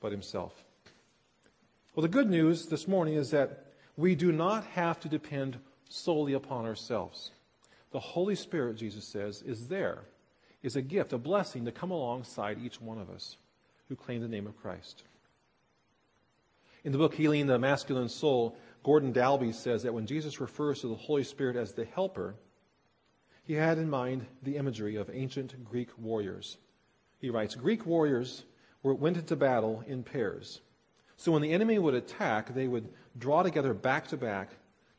but 0.00 0.12
himself. 0.12 0.64
Well, 1.94 2.02
the 2.02 2.08
good 2.08 2.30
news 2.30 2.66
this 2.66 2.88
morning 2.88 3.14
is 3.14 3.30
that 3.30 3.66
we 3.96 4.14
do 4.14 4.32
not 4.32 4.64
have 4.64 4.98
to 5.00 5.08
depend 5.08 5.58
solely 5.88 6.32
upon 6.32 6.64
ourselves. 6.64 7.30
The 7.90 8.00
Holy 8.00 8.34
Spirit, 8.34 8.76
Jesus 8.76 9.04
says, 9.04 9.42
is 9.42 9.68
there, 9.68 10.04
is 10.62 10.76
a 10.76 10.82
gift, 10.82 11.12
a 11.12 11.18
blessing 11.18 11.66
to 11.66 11.72
come 11.72 11.90
alongside 11.90 12.58
each 12.64 12.80
one 12.80 12.98
of 12.98 13.10
us 13.10 13.36
who 13.88 13.96
claim 13.96 14.22
the 14.22 14.28
name 14.28 14.46
of 14.46 14.56
Christ. 14.56 15.04
In 16.84 16.92
the 16.92 16.98
book 16.98 17.14
Healing 17.14 17.46
the 17.46 17.58
Masculine 17.58 18.08
Soul, 18.08 18.56
Gordon 18.82 19.12
Dalbey 19.12 19.54
says 19.54 19.82
that 19.84 19.94
when 19.94 20.06
Jesus 20.06 20.40
refers 20.40 20.80
to 20.80 20.88
the 20.88 20.94
Holy 20.94 21.24
Spirit 21.24 21.56
as 21.56 21.72
the 21.72 21.84
helper, 21.84 22.34
he 23.44 23.54
had 23.54 23.78
in 23.78 23.88
mind 23.88 24.26
the 24.42 24.56
imagery 24.56 24.96
of 24.96 25.10
ancient 25.12 25.64
Greek 25.64 25.88
warriors. 25.98 26.58
He 27.18 27.30
writes 27.30 27.54
Greek 27.54 27.86
warriors 27.86 28.44
were, 28.82 28.94
went 28.94 29.16
into 29.16 29.36
battle 29.36 29.84
in 29.86 30.02
pairs. 30.02 30.60
So 31.16 31.30
when 31.32 31.42
the 31.42 31.52
enemy 31.52 31.78
would 31.78 31.94
attack, 31.94 32.54
they 32.54 32.66
would 32.66 32.88
draw 33.18 33.42
together 33.42 33.74
back 33.74 34.08
to 34.08 34.16
back, 34.16 34.50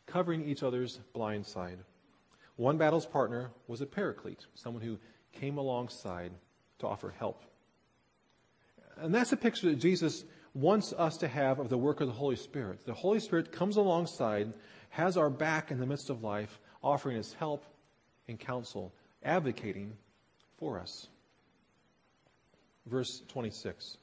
covering 0.06 0.48
each 0.48 0.64
other's 0.64 1.00
blind 1.14 1.46
side. 1.46 1.80
One 2.56 2.78
battle's 2.78 3.06
partner 3.06 3.52
was 3.68 3.82
a 3.82 3.86
paraclete, 3.86 4.46
someone 4.56 4.84
who 4.84 5.00
came 5.34 5.58
alongside 5.58 6.32
to 6.80 6.88
offer 6.88 7.14
help. 7.18 7.44
And 8.98 9.14
that's 9.14 9.32
a 9.32 9.38
picture 9.38 9.70
that 9.70 9.80
Jesus 9.80 10.24
wants 10.54 10.94
us 10.94 11.18
to 11.18 11.28
have 11.28 11.60
of 11.60 11.70
the 11.70 11.78
work 11.78 12.02
of 12.02 12.08
the 12.08 12.14
Holy 12.14 12.36
Spirit. 12.36 12.86
The 12.86 12.94
Holy 12.94 13.20
Spirit 13.20 13.52
comes 13.52 13.78
alongside, 13.78 14.54
has 14.90 15.18
our 15.18 15.30
back 15.30 15.72
in 15.72 15.80
the 15.80 15.86
midst 15.86 16.10
of 16.10 16.24
life, 16.24 16.60
offering 16.84 17.18
us 17.18 17.34
help 17.34 17.66
and 18.28 18.40
counsel, 18.40 18.94
advocating 19.24 19.98
for 20.60 20.80
us. 20.80 21.08
Verse 22.86 23.22
26. 23.30 23.98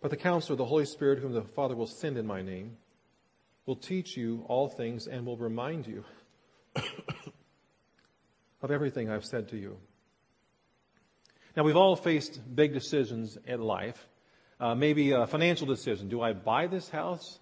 But 0.00 0.10
the 0.10 0.16
counselor, 0.16 0.56
the 0.56 0.64
Holy 0.64 0.84
Spirit, 0.84 1.18
whom 1.18 1.32
the 1.32 1.42
Father 1.42 1.74
will 1.74 1.86
send 1.86 2.16
in 2.16 2.26
my 2.26 2.42
name, 2.42 2.76
will 3.66 3.76
teach 3.76 4.16
you 4.16 4.44
all 4.46 4.68
things 4.68 5.06
and 5.06 5.26
will 5.26 5.36
remind 5.36 5.86
you 5.86 6.04
of 8.62 8.70
everything 8.70 9.10
I've 9.10 9.24
said 9.24 9.48
to 9.48 9.56
you. 9.56 9.76
Now, 11.56 11.64
we've 11.64 11.76
all 11.76 11.96
faced 11.96 12.40
big 12.54 12.72
decisions 12.72 13.36
in 13.44 13.60
life. 13.60 14.08
Uh, 14.60 14.74
maybe 14.74 15.12
a 15.12 15.26
financial 15.26 15.66
decision. 15.66 16.08
Do 16.08 16.20
I 16.20 16.32
buy 16.32 16.66
this 16.66 16.88
house? 16.88 17.38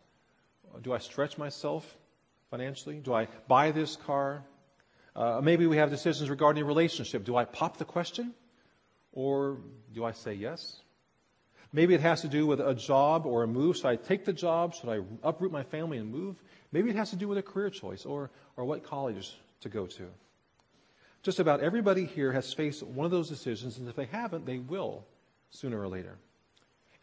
Do 0.82 0.92
I 0.92 0.98
stretch 0.98 1.38
myself 1.38 1.96
financially? 2.50 2.96
Do 2.96 3.14
I 3.14 3.28
buy 3.48 3.70
this 3.70 3.96
car? 3.96 4.44
Uh, 5.14 5.40
maybe 5.42 5.66
we 5.66 5.78
have 5.78 5.88
decisions 5.88 6.28
regarding 6.28 6.62
a 6.62 6.66
relationship. 6.66 7.24
Do 7.24 7.36
I 7.36 7.46
pop 7.46 7.78
the 7.78 7.86
question? 7.86 8.34
Or 9.12 9.58
do 9.94 10.04
I 10.04 10.12
say 10.12 10.34
yes? 10.34 10.76
Maybe 11.72 11.94
it 11.94 12.00
has 12.02 12.20
to 12.20 12.28
do 12.28 12.46
with 12.46 12.60
a 12.60 12.74
job 12.74 13.24
or 13.24 13.42
a 13.42 13.46
move. 13.46 13.76
Should 13.76 13.86
I 13.86 13.96
take 13.96 14.26
the 14.26 14.32
job? 14.32 14.74
Should 14.74 14.90
I 14.90 15.00
uproot 15.22 15.52
my 15.52 15.62
family 15.62 15.96
and 15.96 16.12
move? 16.12 16.36
Maybe 16.70 16.90
it 16.90 16.96
has 16.96 17.10
to 17.10 17.16
do 17.16 17.28
with 17.28 17.38
a 17.38 17.42
career 17.42 17.70
choice 17.70 18.04
or, 18.04 18.30
or 18.56 18.66
what 18.66 18.84
college 18.84 19.34
to 19.60 19.70
go 19.70 19.86
to. 19.86 20.06
Just 21.22 21.40
about 21.40 21.60
everybody 21.60 22.04
here 22.04 22.30
has 22.32 22.52
faced 22.52 22.82
one 22.82 23.04
of 23.04 23.10
those 23.10 23.28
decisions, 23.28 23.78
and 23.78 23.88
if 23.88 23.96
they 23.96 24.04
haven't, 24.04 24.46
they 24.46 24.58
will 24.58 25.04
sooner 25.50 25.80
or 25.80 25.88
later. 25.88 26.18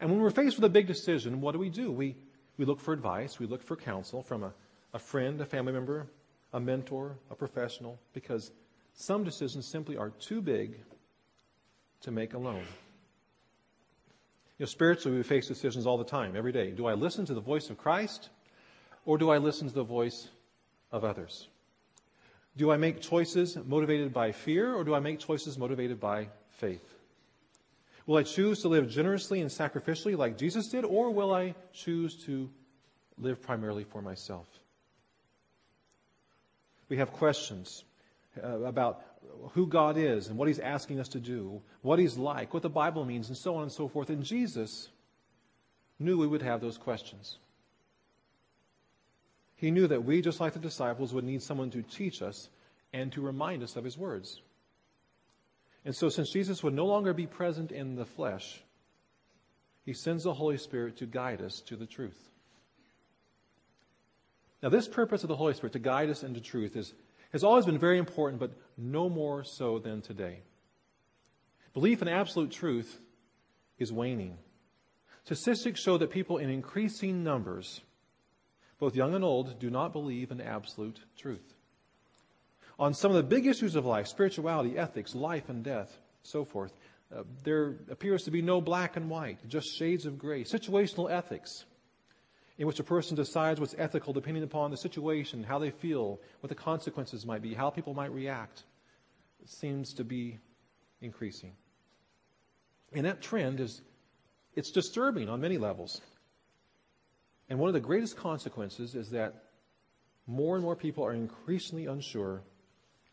And 0.00 0.10
when 0.10 0.20
we're 0.20 0.30
faced 0.30 0.56
with 0.56 0.64
a 0.64 0.70
big 0.70 0.86
decision, 0.86 1.40
what 1.40 1.52
do 1.52 1.58
we 1.58 1.70
do? 1.70 1.90
We, 1.90 2.16
we 2.58 2.64
look 2.64 2.80
for 2.80 2.92
advice, 2.92 3.38
we 3.38 3.46
look 3.46 3.62
for 3.62 3.76
counsel 3.76 4.22
from 4.22 4.42
a, 4.42 4.52
a 4.92 4.98
friend, 4.98 5.40
a 5.40 5.46
family 5.46 5.72
member, 5.72 6.06
a 6.52 6.60
mentor, 6.60 7.16
a 7.30 7.34
professional, 7.34 7.98
because 8.12 8.50
some 8.94 9.24
decisions 9.24 9.66
simply 9.66 9.96
are 9.96 10.10
too 10.10 10.40
big 10.40 10.78
to 12.02 12.10
make 12.10 12.34
alone. 12.34 12.64
You 14.58 14.64
know, 14.64 14.66
spiritually, 14.66 15.16
we 15.16 15.22
face 15.24 15.48
decisions 15.48 15.86
all 15.86 15.98
the 15.98 16.04
time, 16.04 16.36
every 16.36 16.52
day. 16.52 16.70
Do 16.70 16.86
I 16.86 16.94
listen 16.94 17.26
to 17.26 17.34
the 17.34 17.40
voice 17.40 17.70
of 17.70 17.78
Christ, 17.78 18.30
or 19.04 19.18
do 19.18 19.30
I 19.30 19.38
listen 19.38 19.68
to 19.68 19.74
the 19.74 19.82
voice 19.82 20.28
of 20.92 21.04
others? 21.04 21.48
Do 22.56 22.70
I 22.70 22.76
make 22.76 23.00
choices 23.00 23.56
motivated 23.56 24.12
by 24.12 24.30
fear 24.30 24.74
or 24.74 24.84
do 24.84 24.94
I 24.94 25.00
make 25.00 25.18
choices 25.18 25.58
motivated 25.58 25.98
by 25.98 26.28
faith? 26.50 26.93
Will 28.06 28.16
I 28.16 28.22
choose 28.22 28.60
to 28.62 28.68
live 28.68 28.88
generously 28.88 29.40
and 29.40 29.50
sacrificially 29.50 30.16
like 30.16 30.36
Jesus 30.36 30.68
did, 30.68 30.84
or 30.84 31.10
will 31.10 31.32
I 31.32 31.54
choose 31.72 32.14
to 32.26 32.50
live 33.18 33.40
primarily 33.40 33.84
for 33.84 34.02
myself? 34.02 34.46
We 36.88 36.98
have 36.98 37.12
questions 37.12 37.84
uh, 38.42 38.60
about 38.60 39.02
who 39.52 39.66
God 39.66 39.96
is 39.96 40.28
and 40.28 40.36
what 40.36 40.48
He's 40.48 40.58
asking 40.58 41.00
us 41.00 41.08
to 41.08 41.20
do, 41.20 41.62
what 41.80 41.98
He's 41.98 42.18
like, 42.18 42.52
what 42.52 42.62
the 42.62 42.68
Bible 42.68 43.04
means, 43.04 43.28
and 43.28 43.36
so 43.36 43.56
on 43.56 43.62
and 43.62 43.72
so 43.72 43.88
forth. 43.88 44.10
And 44.10 44.22
Jesus 44.22 44.90
knew 45.98 46.18
we 46.18 46.26
would 46.26 46.42
have 46.42 46.60
those 46.60 46.76
questions. 46.76 47.38
He 49.56 49.70
knew 49.70 49.86
that 49.86 50.04
we, 50.04 50.20
just 50.20 50.40
like 50.40 50.52
the 50.52 50.58
disciples, 50.58 51.14
would 51.14 51.24
need 51.24 51.42
someone 51.42 51.70
to 51.70 51.82
teach 51.82 52.20
us 52.20 52.50
and 52.92 53.10
to 53.12 53.22
remind 53.22 53.62
us 53.62 53.76
of 53.76 53.84
his 53.84 53.96
words. 53.96 54.42
And 55.84 55.94
so, 55.94 56.08
since 56.08 56.30
Jesus 56.30 56.62
would 56.62 56.74
no 56.74 56.86
longer 56.86 57.12
be 57.12 57.26
present 57.26 57.70
in 57.70 57.94
the 57.94 58.04
flesh, 58.04 58.62
he 59.84 59.92
sends 59.92 60.24
the 60.24 60.32
Holy 60.32 60.56
Spirit 60.56 60.96
to 60.98 61.06
guide 61.06 61.42
us 61.42 61.60
to 61.66 61.76
the 61.76 61.86
truth. 61.86 62.18
Now, 64.62 64.70
this 64.70 64.88
purpose 64.88 65.22
of 65.22 65.28
the 65.28 65.36
Holy 65.36 65.52
Spirit 65.52 65.74
to 65.74 65.78
guide 65.78 66.08
us 66.08 66.22
into 66.22 66.40
truth 66.40 66.74
is, 66.74 66.94
has 67.32 67.44
always 67.44 67.66
been 67.66 67.78
very 67.78 67.98
important, 67.98 68.40
but 68.40 68.52
no 68.78 69.10
more 69.10 69.44
so 69.44 69.78
than 69.78 70.00
today. 70.00 70.40
Belief 71.74 72.00
in 72.00 72.08
absolute 72.08 72.50
truth 72.50 72.98
is 73.78 73.92
waning. 73.92 74.38
Statistics 75.24 75.80
show 75.80 75.98
that 75.98 76.10
people 76.10 76.38
in 76.38 76.48
increasing 76.48 77.22
numbers 77.24 77.82
both 78.78 78.96
young 78.96 79.14
and 79.14 79.24
old, 79.24 79.58
do 79.58 79.70
not 79.70 79.92
believe 79.92 80.30
in 80.30 80.40
absolute 80.40 81.00
truth. 81.16 81.54
On 82.78 82.92
some 82.92 83.10
of 83.10 83.16
the 83.16 83.22
big 83.22 83.46
issues 83.46 83.76
of 83.76 83.86
life, 83.86 84.06
spirituality, 84.08 84.76
ethics, 84.76 85.14
life 85.14 85.48
and 85.48 85.62
death, 85.62 85.96
so 86.22 86.44
forth, 86.44 86.72
uh, 87.14 87.22
there 87.44 87.76
appears 87.90 88.24
to 88.24 88.30
be 88.30 88.42
no 88.42 88.60
black 88.60 88.96
and 88.96 89.08
white, 89.08 89.38
just 89.48 89.76
shades 89.76 90.06
of 90.06 90.18
gray. 90.18 90.42
Situational 90.42 91.10
ethics, 91.10 91.64
in 92.58 92.66
which 92.66 92.80
a 92.80 92.84
person 92.84 93.16
decides 93.16 93.60
what's 93.60 93.74
ethical 93.78 94.12
depending 94.12 94.42
upon 94.42 94.70
the 94.70 94.76
situation, 94.76 95.44
how 95.44 95.58
they 95.58 95.70
feel, 95.70 96.20
what 96.40 96.48
the 96.48 96.54
consequences 96.54 97.24
might 97.24 97.42
be, 97.42 97.54
how 97.54 97.70
people 97.70 97.94
might 97.94 98.12
react, 98.12 98.64
seems 99.44 99.94
to 99.94 100.04
be 100.04 100.38
increasing. 101.00 101.52
And 102.92 103.06
that 103.06 103.20
trend 103.20 103.60
is, 103.60 103.82
it's 104.54 104.70
disturbing 104.70 105.28
on 105.28 105.40
many 105.40 105.58
levels. 105.58 106.00
And 107.48 107.58
one 107.58 107.68
of 107.68 107.74
the 107.74 107.80
greatest 107.80 108.16
consequences 108.16 108.94
is 108.94 109.10
that 109.10 109.34
more 110.26 110.56
and 110.56 110.64
more 110.64 110.74
people 110.74 111.04
are 111.04 111.12
increasingly 111.12 111.86
unsure 111.86 112.42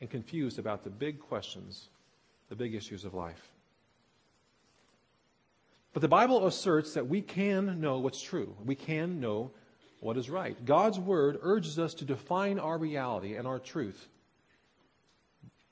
and 0.01 0.09
confused 0.09 0.59
about 0.59 0.83
the 0.83 0.89
big 0.89 1.19
questions, 1.19 1.87
the 2.49 2.55
big 2.55 2.75
issues 2.75 3.05
of 3.05 3.13
life. 3.13 3.51
But 5.93 6.01
the 6.01 6.07
Bible 6.07 6.47
asserts 6.47 6.95
that 6.95 7.07
we 7.07 7.21
can 7.21 7.79
know 7.79 7.99
what's 7.99 8.21
true. 8.21 8.55
We 8.65 8.75
can 8.75 9.19
know 9.19 9.51
what 9.99 10.17
is 10.17 10.29
right. 10.29 10.65
God's 10.65 10.99
Word 10.99 11.37
urges 11.41 11.77
us 11.77 11.93
to 11.95 12.05
define 12.05 12.59
our 12.59 12.77
reality 12.77 13.35
and 13.35 13.47
our 13.47 13.59
truth 13.59 14.07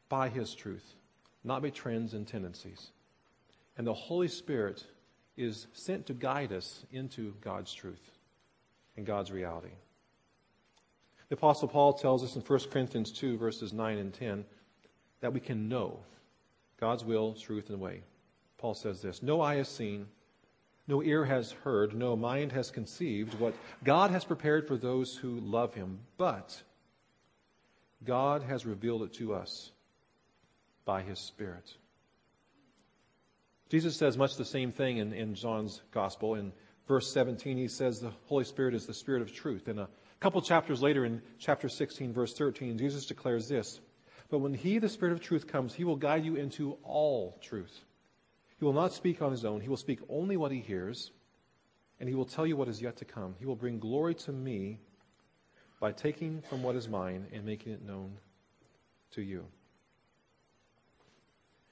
by 0.07 0.29
His 0.29 0.53
truth, 0.53 0.85
not 1.43 1.61
by 1.61 1.69
trends 1.69 2.13
and 2.13 2.27
tendencies. 2.27 2.91
And 3.77 3.87
the 3.87 3.93
Holy 3.93 4.27
Spirit 4.27 4.83
is 5.37 5.67
sent 5.73 6.07
to 6.07 6.13
guide 6.13 6.51
us 6.51 6.85
into 6.91 7.33
God's 7.41 7.73
truth 7.73 8.11
and 8.97 9.05
God's 9.05 9.31
reality. 9.31 9.71
The 11.29 11.35
Apostle 11.35 11.67
Paul 11.67 11.93
tells 11.93 12.23
us 12.23 12.35
in 12.35 12.41
1 12.41 12.59
Corinthians 12.71 13.11
2, 13.11 13.37
verses 13.37 13.71
9 13.71 13.97
and 13.99 14.13
10, 14.13 14.45
that 15.21 15.31
we 15.31 15.39
can 15.39 15.69
know 15.69 15.99
God's 16.79 17.05
will, 17.05 17.33
truth, 17.33 17.69
and 17.69 17.79
way. 17.79 18.01
Paul 18.57 18.73
says 18.73 19.01
this 19.01 19.21
No 19.21 19.39
eye 19.39 19.55
has 19.55 19.69
seen, 19.69 20.07
no 20.87 21.03
ear 21.03 21.23
has 21.25 21.51
heard, 21.51 21.93
no 21.93 22.15
mind 22.15 22.51
has 22.51 22.71
conceived 22.71 23.39
what 23.39 23.53
God 23.83 24.09
has 24.09 24.25
prepared 24.25 24.67
for 24.67 24.75
those 24.75 25.15
who 25.15 25.39
love 25.39 25.75
him, 25.75 25.99
but 26.17 26.61
God 28.03 28.43
has 28.43 28.65
revealed 28.65 29.03
it 29.03 29.13
to 29.15 29.33
us 29.35 29.71
by 30.83 31.03
his 31.03 31.19
Spirit. 31.19 31.75
Jesus 33.69 33.95
says 33.95 34.17
much 34.17 34.35
the 34.35 34.45
same 34.45 34.71
thing 34.71 34.97
in, 34.97 35.13
in 35.13 35.35
John's 35.35 35.81
Gospel. 35.91 36.33
In 36.33 36.51
verse 36.87 37.13
17, 37.13 37.55
he 37.55 37.67
says 37.67 37.99
the 37.99 38.13
Holy 38.25 38.45
Spirit 38.45 38.73
is 38.73 38.87
the 38.87 38.95
Spirit 38.95 39.21
of 39.21 39.31
truth. 39.31 39.67
And 39.67 39.81
a 39.81 39.89
couple 40.19 40.41
chapters 40.41 40.81
later, 40.81 41.05
in 41.05 41.21
chapter 41.37 41.69
16, 41.69 42.13
verse 42.13 42.33
13, 42.33 42.77
Jesus 42.77 43.05
declares 43.05 43.47
this 43.47 43.79
But 44.29 44.39
when 44.39 44.53
He, 44.53 44.79
the 44.79 44.89
Spirit 44.89 45.13
of 45.13 45.21
truth, 45.21 45.47
comes, 45.47 45.73
He 45.73 45.83
will 45.83 45.95
guide 45.95 46.25
you 46.25 46.35
into 46.35 46.77
all 46.83 47.37
truth. 47.41 47.77
He 48.57 48.65
will 48.65 48.73
not 48.73 48.93
speak 48.93 49.21
on 49.21 49.31
His 49.31 49.45
own, 49.45 49.61
He 49.61 49.69
will 49.69 49.77
speak 49.77 49.99
only 50.09 50.37
what 50.37 50.51
He 50.51 50.59
hears, 50.59 51.11
and 51.99 52.09
He 52.09 52.15
will 52.15 52.25
tell 52.25 52.45
you 52.45 52.57
what 52.57 52.67
is 52.67 52.81
yet 52.81 52.97
to 52.97 53.05
come. 53.05 53.35
He 53.39 53.45
will 53.45 53.55
bring 53.55 53.79
glory 53.79 54.15
to 54.15 54.31
me 54.31 54.79
by 55.79 55.91
taking 55.93 56.41
from 56.49 56.61
what 56.63 56.75
is 56.75 56.89
mine 56.89 57.27
and 57.31 57.45
making 57.45 57.71
it 57.73 57.85
known 57.85 58.17
to 59.11 59.21
you. 59.21 59.45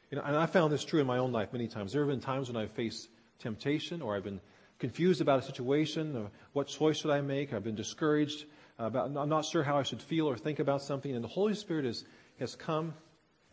You 0.10 0.18
know, 0.18 0.24
and 0.25 0.38
I 0.38 0.46
found 0.46 0.72
this 0.72 0.86
true 0.86 1.01
in 1.01 1.08
my 1.08 1.18
own 1.18 1.34
life 1.34 1.51
many 1.51 1.68
times. 1.68 1.92
There 1.92 2.01
have 2.01 2.10
been 2.10 2.22
times 2.22 2.48
when 2.50 2.56
I've 2.56 2.72
faced 2.72 3.10
temptation 3.39 4.01
or 4.01 4.16
I've 4.16 4.24
been 4.24 4.39
confused 4.80 5.22
about 5.22 5.40
a 5.40 5.42
situation. 5.42 6.30
What 6.54 6.68
choice 6.68 6.98
should 6.98 7.12
I 7.12 7.22
make? 7.22 7.54
I've 7.54 7.64
been 7.64 7.76
discouraged. 7.76 8.46
About, 8.80 9.18
I'm 9.18 9.30
not 9.30 9.46
sure 9.46 9.64
how 9.64 9.78
I 9.78 9.84
should 9.84 10.02
feel 10.02 10.28
or 10.28 10.38
think 10.38 10.60
about 10.60 10.84
something. 10.84 11.14
And 11.14 11.24
the 11.24 11.30
Holy 11.30 11.56
Spirit 11.56 11.86
has, 11.86 12.04
has 12.40 12.56
come 12.56 12.94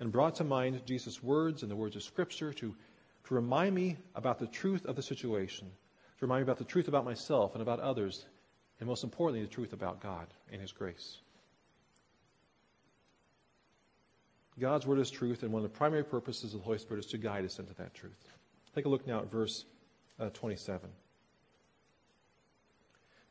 and 0.01 0.13
brought 0.13 0.35
to 0.37 0.45
mind 0.45 0.83
Jesus' 0.85 1.23
words 1.23 1.63
and 1.63 1.71
the 1.71 1.77
words 1.77 1.97
of 1.97 2.03
Scripture 2.03 2.53
to, 2.53 2.75
to 3.29 3.35
remind 3.35 3.75
me 3.75 3.97
about 4.15 4.39
the 4.39 4.47
truth 4.47 4.85
of 4.85 4.97
the 4.97 5.03
situation, 5.03 5.69
to 6.19 6.27
remind 6.27 6.41
me 6.41 6.45
about 6.45 6.59
the 6.59 6.65
truth 6.65 6.89
about 6.89 7.05
myself 7.05 7.55
and 7.55 7.63
about 7.63 7.81
others, 7.81 8.27
and 8.81 8.89
most 8.89 9.03
importantly, 9.03 9.47
the 9.47 9.53
truth 9.53 9.73
about 9.73 10.03
God 10.03 10.27
and 10.53 10.61
His 10.61 10.73
grace. 10.73 11.19
God's 14.59 14.87
Word 14.87 14.99
is 14.99 15.11
truth, 15.11 15.43
and 15.43 15.53
one 15.53 15.65
of 15.65 15.73
the 15.73 15.77
primary 15.77 16.05
purposes 16.05 16.55
of 16.55 16.61
the 16.61 16.65
Holy 16.65 16.79
Spirit 16.79 17.05
is 17.05 17.11
to 17.11 17.19
guide 17.19 17.45
us 17.45 17.59
into 17.59 17.75
that 17.75 17.95
truth. 17.95 18.29
Take 18.75 18.85
a 18.85 18.89
look 18.89 19.07
now 19.07 19.21
at 19.21 19.31
verse 19.31 19.65
uh, 20.21 20.29
27. 20.31 20.91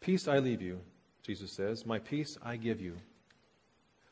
Peace 0.04 0.28
I 0.28 0.40
leave 0.40 0.62
you, 0.62 0.82
Jesus 1.26 1.54
says. 1.54 1.86
My 1.86 1.98
peace 1.98 2.38
I 2.44 2.58
give 2.58 2.82
you. 2.82 2.98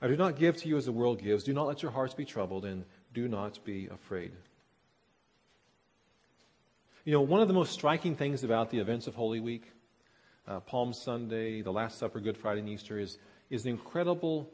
I 0.01 0.07
do 0.07 0.15
not 0.15 0.37
give 0.37 0.55
to 0.57 0.69
you 0.69 0.77
as 0.77 0.85
the 0.85 0.91
world 0.93 1.21
gives. 1.21 1.43
Do 1.43 1.53
not 1.53 1.67
let 1.67 1.83
your 1.83 1.91
hearts 1.91 2.13
be 2.13 2.23
troubled, 2.23 2.63
and 2.63 2.85
do 3.13 3.27
not 3.27 3.59
be 3.65 3.87
afraid. 3.87 4.31
You 7.03 7.11
know, 7.11 7.19
one 7.19 7.41
of 7.41 7.49
the 7.49 7.53
most 7.53 7.73
striking 7.73 8.15
things 8.15 8.45
about 8.45 8.69
the 8.69 8.79
events 8.79 9.07
of 9.07 9.15
Holy 9.15 9.41
Week, 9.41 9.69
uh, 10.47 10.61
Palm 10.61 10.93
Sunday, 10.93 11.61
the 11.61 11.73
Last 11.73 11.99
Supper, 11.99 12.21
Good 12.21 12.37
Friday, 12.37 12.61
and 12.61 12.69
Easter, 12.69 12.97
is, 12.97 13.17
is 13.49 13.63
the 13.63 13.69
incredible 13.69 14.49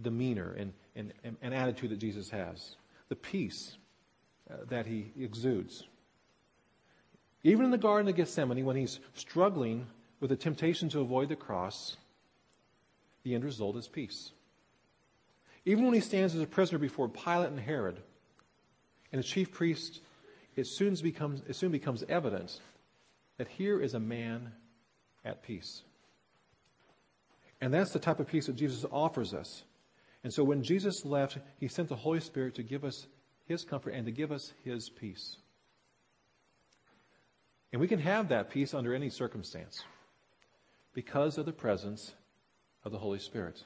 demeanor 0.00 0.54
and, 0.56 0.72
and, 0.94 1.12
and 1.42 1.52
attitude 1.52 1.90
that 1.90 1.98
Jesus 1.98 2.30
has, 2.30 2.76
the 3.08 3.16
peace 3.16 3.76
uh, 4.48 4.58
that 4.68 4.86
he 4.86 5.10
exudes. 5.18 5.88
Even 7.42 7.64
in 7.64 7.72
the 7.72 7.78
Garden 7.78 8.08
of 8.08 8.14
Gethsemane, 8.14 8.64
when 8.64 8.76
he's 8.76 9.00
struggling 9.14 9.88
with 10.20 10.30
the 10.30 10.36
temptation 10.36 10.88
to 10.90 11.00
avoid 11.00 11.28
the 11.28 11.36
cross, 11.36 11.96
the 13.24 13.34
end 13.34 13.44
result 13.44 13.76
is 13.76 13.88
peace. 13.88 14.32
Even 15.64 15.84
when 15.84 15.94
he 15.94 16.00
stands 16.00 16.34
as 16.34 16.40
a 16.40 16.46
prisoner 16.46 16.78
before 16.78 17.08
Pilate 17.08 17.50
and 17.50 17.60
Herod 17.60 18.00
and 19.12 19.18
the 19.18 19.26
chief 19.26 19.50
priests, 19.50 20.00
it 20.56 20.66
soon 20.66 20.94
becomes, 21.02 21.42
it 21.48 21.56
soon 21.56 21.72
becomes 21.72 22.04
evident 22.08 22.60
that 23.38 23.48
here 23.48 23.80
is 23.80 23.94
a 23.94 24.00
man 24.00 24.52
at 25.24 25.42
peace. 25.42 25.82
And 27.60 27.72
that's 27.72 27.92
the 27.92 27.98
type 27.98 28.20
of 28.20 28.26
peace 28.26 28.46
that 28.46 28.56
Jesus 28.56 28.86
offers 28.90 29.34
us. 29.34 29.64
And 30.24 30.32
so 30.32 30.44
when 30.44 30.62
Jesus 30.62 31.04
left, 31.04 31.38
he 31.58 31.68
sent 31.68 31.88
the 31.88 31.96
Holy 31.96 32.20
Spirit 32.20 32.54
to 32.56 32.62
give 32.62 32.84
us 32.84 33.06
his 33.46 33.64
comfort 33.64 33.90
and 33.90 34.06
to 34.06 34.12
give 34.12 34.32
us 34.32 34.52
his 34.64 34.88
peace. 34.88 35.36
And 37.72 37.80
we 37.80 37.88
can 37.88 38.00
have 38.00 38.28
that 38.28 38.50
peace 38.50 38.74
under 38.74 38.94
any 38.94 39.10
circumstance 39.10 39.84
because 40.94 41.38
of 41.38 41.46
the 41.46 41.52
presence 41.52 42.12
of 42.84 42.92
the 42.92 42.98
Holy 42.98 43.18
Spirit. 43.18 43.62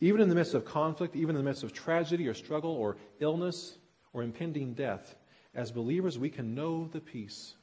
Even 0.00 0.20
in 0.20 0.28
the 0.28 0.34
midst 0.34 0.54
of 0.54 0.64
conflict, 0.64 1.16
even 1.16 1.36
in 1.36 1.42
the 1.42 1.48
midst 1.48 1.62
of 1.62 1.72
tragedy 1.72 2.28
or 2.28 2.34
struggle 2.34 2.72
or 2.72 2.96
illness 3.20 3.78
or 4.12 4.22
impending 4.22 4.74
death, 4.74 5.14
as 5.54 5.70
believers, 5.70 6.18
we 6.18 6.28
can 6.28 6.54
know 6.54 6.86
the 6.92 7.00
peace 7.00 7.54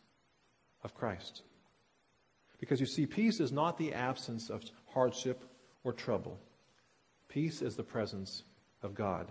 of 0.84 0.96
Christ. 0.96 1.44
Because 2.60 2.80
you 2.80 2.86
see, 2.86 3.06
peace 3.06 3.40
is 3.40 3.52
not 3.52 3.78
the 3.78 3.94
absence 3.94 4.50
of 4.50 4.64
hardship 4.88 5.44
or 5.84 5.94
trouble. 5.94 6.40
Peace 7.28 7.62
is 7.62 7.76
the 7.76 7.84
presence 7.84 8.44
of 8.82 8.96
God. 8.96 9.28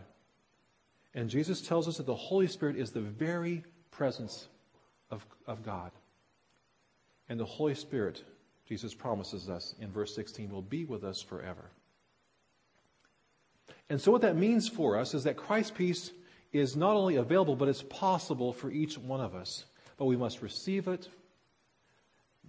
And 1.14 1.28
Jesus 1.28 1.61
tells 1.61 1.88
us 1.88 1.96
that 1.96 2.06
the 2.06 2.14
Holy 2.14 2.46
Spirit 2.46 2.76
is 2.76 2.90
the 2.90 3.00
very 3.00 3.64
presence 3.90 4.49
of, 5.11 5.25
of 5.46 5.62
God. 5.64 5.90
And 7.28 7.38
the 7.38 7.44
Holy 7.44 7.75
Spirit, 7.75 8.22
Jesus 8.69 8.95
promises 8.95 9.49
us 9.49 9.75
in 9.81 9.90
verse 9.90 10.14
16, 10.14 10.50
will 10.50 10.62
be 10.62 10.85
with 10.85 11.04
us 11.04 11.21
forever. 11.21 11.71
And 13.90 14.00
so, 14.00 14.11
what 14.12 14.23
that 14.23 14.37
means 14.37 14.69
for 14.69 14.97
us 14.97 15.14
is 15.14 15.25
that 15.25 15.37
Christ's 15.37 15.73
peace 15.73 16.12
is 16.52 16.76
not 16.76 16.97
only 16.97 17.16
available, 17.16 17.57
but 17.57 17.69
it's 17.69 17.83
possible 17.83 18.52
for 18.52 18.71
each 18.71 18.99
one 18.99 19.21
of 19.21 19.35
us. 19.35 19.64
But 19.97 20.07
we 20.07 20.16
must 20.16 20.42
receive 20.42 20.88
it 20.88 21.09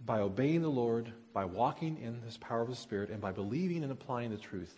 by 0.06 0.20
obeying 0.20 0.62
the 0.62 0.70
Lord, 0.70 1.12
by 1.34 1.46
walking 1.46 1.98
in 2.02 2.22
this 2.26 2.38
power 2.38 2.62
of 2.62 2.70
the 2.70 2.76
Spirit, 2.76 3.10
and 3.10 3.22
by 3.22 3.32
believing 3.32 3.84
and 3.84 3.92
applying 3.92 4.32
the 4.32 4.38
truth 4.38 4.78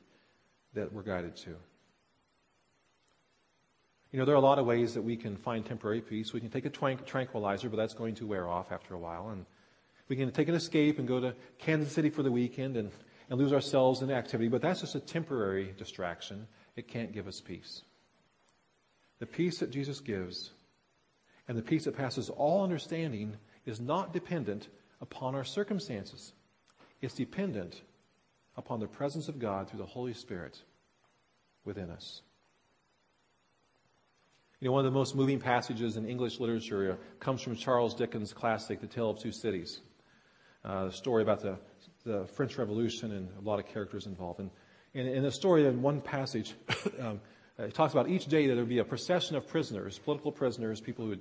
that 0.74 0.92
we're 0.92 1.04
guided 1.04 1.36
to. 1.38 1.56
You 4.12 4.20
know, 4.20 4.25
there 4.25 4.36
are 4.36 4.38
a 4.38 4.42
lot 4.42 4.60
of 4.60 4.65
ways 4.65 4.94
that 4.94 5.01
we 5.01 5.18
can 5.18 5.36
find 5.36 5.65
temporary 5.65 6.01
peace. 6.01 6.32
We 6.32 6.39
can 6.39 6.50
take 6.50 6.65
a 6.65 6.70
tranquilizer, 6.70 7.70
but 7.70 7.77
that's 7.77 7.94
going 7.94 8.15
to 8.15 8.27
wear 8.27 8.48
off 8.48 8.72
after 8.72 8.94
a 8.94 9.00
while. 9.00 9.30
And 9.30 9.46
we 10.07 10.15
can 10.15 10.31
take 10.31 10.47
an 10.47 10.55
escape 10.55 11.00
and 11.00 11.07
go 11.07 11.19
to 11.19 11.35
Kansas 11.57 11.91
City 11.91 12.09
for 12.09 12.23
the 12.23 12.32
weekend 12.32 12.77
and 12.77 12.91
and 13.30 13.39
lose 13.39 13.53
ourselves 13.53 14.01
in 14.01 14.12
activity, 14.12 14.49
but 14.49 14.62
that's 14.62 14.82
just 14.82 14.95
a 14.95 14.99
temporary 14.99 15.73
distraction. 15.77 16.47
It 16.75 16.88
can't 16.88 17.12
give 17.12 17.27
us 17.27 17.41
peace. 17.41 17.82
The 19.19 19.25
peace 19.25 19.60
that 19.60 19.71
Jesus 19.71 19.99
gives 19.99 20.51
and 21.47 21.58
the 21.58 21.62
peace 21.62 21.86
that 21.86 21.95
passes 21.95 22.30
all 22.30 22.63
understanding 22.63 23.36
is 23.65 23.80
not 23.80 24.13
dependent 24.13 24.67
upon 25.01 25.36
our 25.36 25.43
circumstances. 25.43 26.34
It's 27.01 27.15
dependent 27.15 27.82
upon 28.58 28.80
the 28.80 28.88
presence 28.88 29.27
of 29.27 29.39
God 29.39 29.69
through 29.69 29.80
the 29.80 29.86
Holy 29.86 30.13
Spirit 30.13 30.62
within 31.63 31.89
us. 31.89 32.21
You 34.60 34.67
know, 34.67 34.71
one 34.71 34.86
of 34.86 34.91
the 34.91 34.97
most 34.97 35.15
moving 35.15 35.39
passages 35.39 35.97
in 35.97 36.08
English 36.08 36.39
literature 36.39 36.97
comes 37.19 37.41
from 37.41 37.56
Charles 37.56 37.93
Dickens' 37.93 38.34
classic, 38.34 38.80
The 38.80 38.88
Tale 38.88 39.12
of 39.12 39.19
Two 39.19 39.32
Cities. 39.32 39.82
Uh, 40.65 40.86
the 40.86 40.91
story 40.91 41.21
about 41.21 41.41
the 41.41 41.58
the 42.06 42.25
French 42.28 42.58
Revolution 42.58 43.12
and 43.12 43.28
a 43.38 43.41
lot 43.41 43.60
of 43.60 43.67
characters 43.67 44.06
involved. 44.06 44.39
And, 44.39 44.51
in 44.93 45.23
the 45.23 45.32
story, 45.32 45.65
in 45.65 45.82
one 45.82 45.99
passage, 45.99 46.54
um, 47.01 47.19
it 47.60 47.73
talks 47.73 47.93
about 47.93 48.08
each 48.08 48.28
day 48.28 48.47
that 48.47 48.54
there 48.54 48.63
would 48.63 48.69
be 48.69 48.80
a 48.80 48.86
procession 48.86 49.36
of 49.36 49.45
prisoners, 49.47 49.99
political 49.99 50.32
prisoners, 50.32 50.80
people 50.80 51.04
who 51.04 51.12
had, 51.12 51.19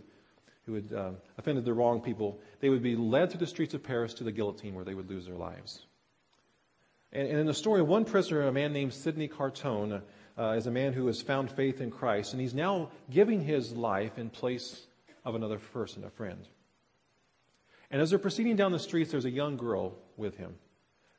who 0.66 0.74
had 0.74 0.92
um, 0.92 1.16
offended 1.38 1.64
the 1.64 1.72
wrong 1.72 2.00
people. 2.00 2.38
They 2.61 2.68
would 2.68 2.83
be 2.83 2.94
led 2.94 3.30
through 3.30 3.40
the 3.40 3.48
streets 3.48 3.74
of 3.74 3.83
Paris 3.83 4.14
to 4.14 4.24
the 4.24 4.30
guillotine 4.30 4.74
where 4.74 4.85
they 4.85 4.94
would 4.94 5.11
lose 5.11 5.26
their 5.26 5.35
lives. 5.35 5.87
And, 7.12 7.26
and 7.26 7.40
in 7.40 7.46
the 7.46 7.54
story, 7.54 7.83
one 7.83 8.04
prisoner, 8.04 8.42
a 8.42 8.52
man 8.52 8.72
named 8.72 8.94
Sydney 8.94 9.26
Carton, 9.26 10.02
uh, 10.37 10.50
is 10.50 10.66
a 10.66 10.70
man 10.70 10.92
who 10.92 11.07
has 11.07 11.20
found 11.22 11.50
faith 11.50 11.80
in 11.80 11.90
Christ, 11.90 12.33
and 12.33 12.40
he's 12.40 12.54
now 12.54 12.90
giving 13.11 13.40
his 13.40 13.72
life 13.72 14.18
in 14.18 14.30
place 14.30 14.87
of 15.24 15.35
another 15.35 15.59
person, 15.59 16.04
a 16.04 16.11
friend. 16.11 16.46
And 17.94 18.02
as 18.02 18.11
they're 18.11 18.18
proceeding 18.18 18.57
down 18.57 18.72
the 18.72 18.78
streets, 18.80 19.12
there's 19.12 19.24
a 19.24 19.30
young 19.30 19.57
girl 19.57 19.94
with 20.16 20.37
him. 20.37 20.57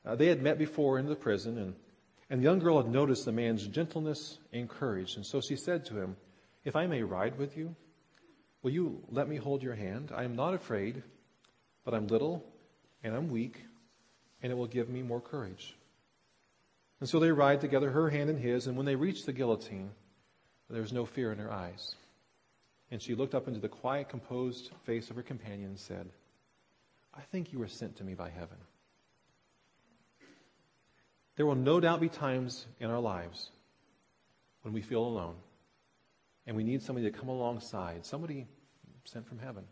Uh, 0.06 0.18
they 0.18 0.26
had 0.26 0.42
met 0.42 0.58
before 0.58 1.00
in 1.00 1.06
the 1.06 1.16
prison, 1.16 1.58
and, 1.58 1.74
and 2.30 2.42
the 2.42 2.44
young 2.44 2.60
girl 2.60 2.76
had 2.84 2.92
noticed 2.92 3.24
the 3.24 3.32
man's 3.32 3.66
gentleness 3.66 4.40
and 4.52 4.68
courage. 4.68 5.16
And 5.16 5.26
so 5.26 5.40
she 5.40 5.56
said 5.56 5.86
to 5.86 5.98
him, 5.98 6.18
If 6.66 6.76
I 6.76 6.86
may 6.86 7.02
ride 7.02 7.38
with 7.38 7.56
you, 7.56 7.74
will 8.62 8.72
you 8.72 9.02
let 9.10 9.30
me 9.30 9.38
hold 9.38 9.64
your 9.64 9.74
hand? 9.74 10.12
I 10.14 10.26
am 10.26 10.36
not 10.36 10.54
afraid, 10.54 11.02
but 11.86 11.94
I'm 11.94 12.08
little 12.08 12.46
and 13.06 13.16
I'm 13.16 13.30
weak, 13.30 13.64
and 14.44 14.52
it 14.52 14.56
will 14.56 14.68
give 14.68 14.90
me 14.90 15.02
more 15.02 15.22
courage. 15.22 15.78
And 17.00 17.08
so 17.08 17.22
they 17.22 17.32
ride 17.32 17.62
together, 17.62 17.90
her 17.90 18.10
hand 18.10 18.30
in 18.30 18.38
his, 18.38 18.68
and 18.68 18.76
when 18.76 18.86
they 18.86 18.96
reached 18.96 19.26
the 19.26 19.32
guillotine, 19.32 19.92
there 20.70 20.82
was 20.82 20.92
no 20.92 21.06
fear 21.06 21.32
in 21.32 21.38
her 21.38 21.54
eyes. 21.54 21.96
And 22.92 23.02
she 23.02 23.16
looked 23.16 23.34
up 23.34 23.48
into 23.48 23.62
the 23.62 23.70
quiet, 23.70 24.10
composed 24.10 24.72
face 24.84 25.10
of 25.10 25.16
her 25.16 25.24
companion 25.24 25.70
and 25.70 25.80
said, 25.80 26.10
I 27.18 27.22
think 27.22 27.54
you 27.54 27.60
were 27.60 27.68
sent 27.68 27.98
to 27.98 28.04
me 28.04 28.14
by 28.14 28.30
heaven. 28.30 28.58
There 31.36 31.46
will 31.46 31.56
no 31.56 31.80
doubt 31.80 32.02
be 32.02 32.10
times 32.10 32.66
in 32.80 32.90
our 32.90 33.00
lives 33.00 33.52
when 34.62 34.74
we 34.74 34.82
feel 34.82 35.04
alone 35.04 35.36
and 36.48 36.56
we 36.56 36.64
need 36.64 36.82
somebody 36.82 37.10
to 37.10 37.18
come 37.18 37.30
alongside, 37.30 38.06
somebody 38.06 38.48
sent 39.04 39.28
from 39.28 39.40
heaven. 39.40 39.64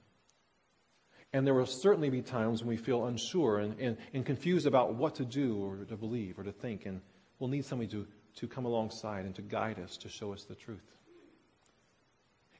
And 1.31 1.47
there 1.47 1.53
will 1.53 1.65
certainly 1.65 2.09
be 2.09 2.21
times 2.21 2.61
when 2.61 2.69
we 2.69 2.77
feel 2.77 3.05
unsure 3.05 3.59
and, 3.59 3.79
and, 3.79 3.97
and 4.13 4.25
confused 4.25 4.67
about 4.67 4.95
what 4.95 5.15
to 5.15 5.25
do 5.25 5.63
or 5.63 5.85
to 5.85 5.97
believe 5.97 6.37
or 6.37 6.43
to 6.43 6.51
think, 6.51 6.85
and 6.85 7.01
we'll 7.39 7.49
need 7.49 7.65
somebody 7.65 7.89
to, 7.91 8.07
to 8.35 8.47
come 8.47 8.65
alongside 8.65 9.25
and 9.25 9.33
to 9.35 9.41
guide 9.41 9.79
us, 9.79 9.97
to 9.97 10.09
show 10.09 10.33
us 10.33 10.43
the 10.43 10.55
truth. 10.55 10.83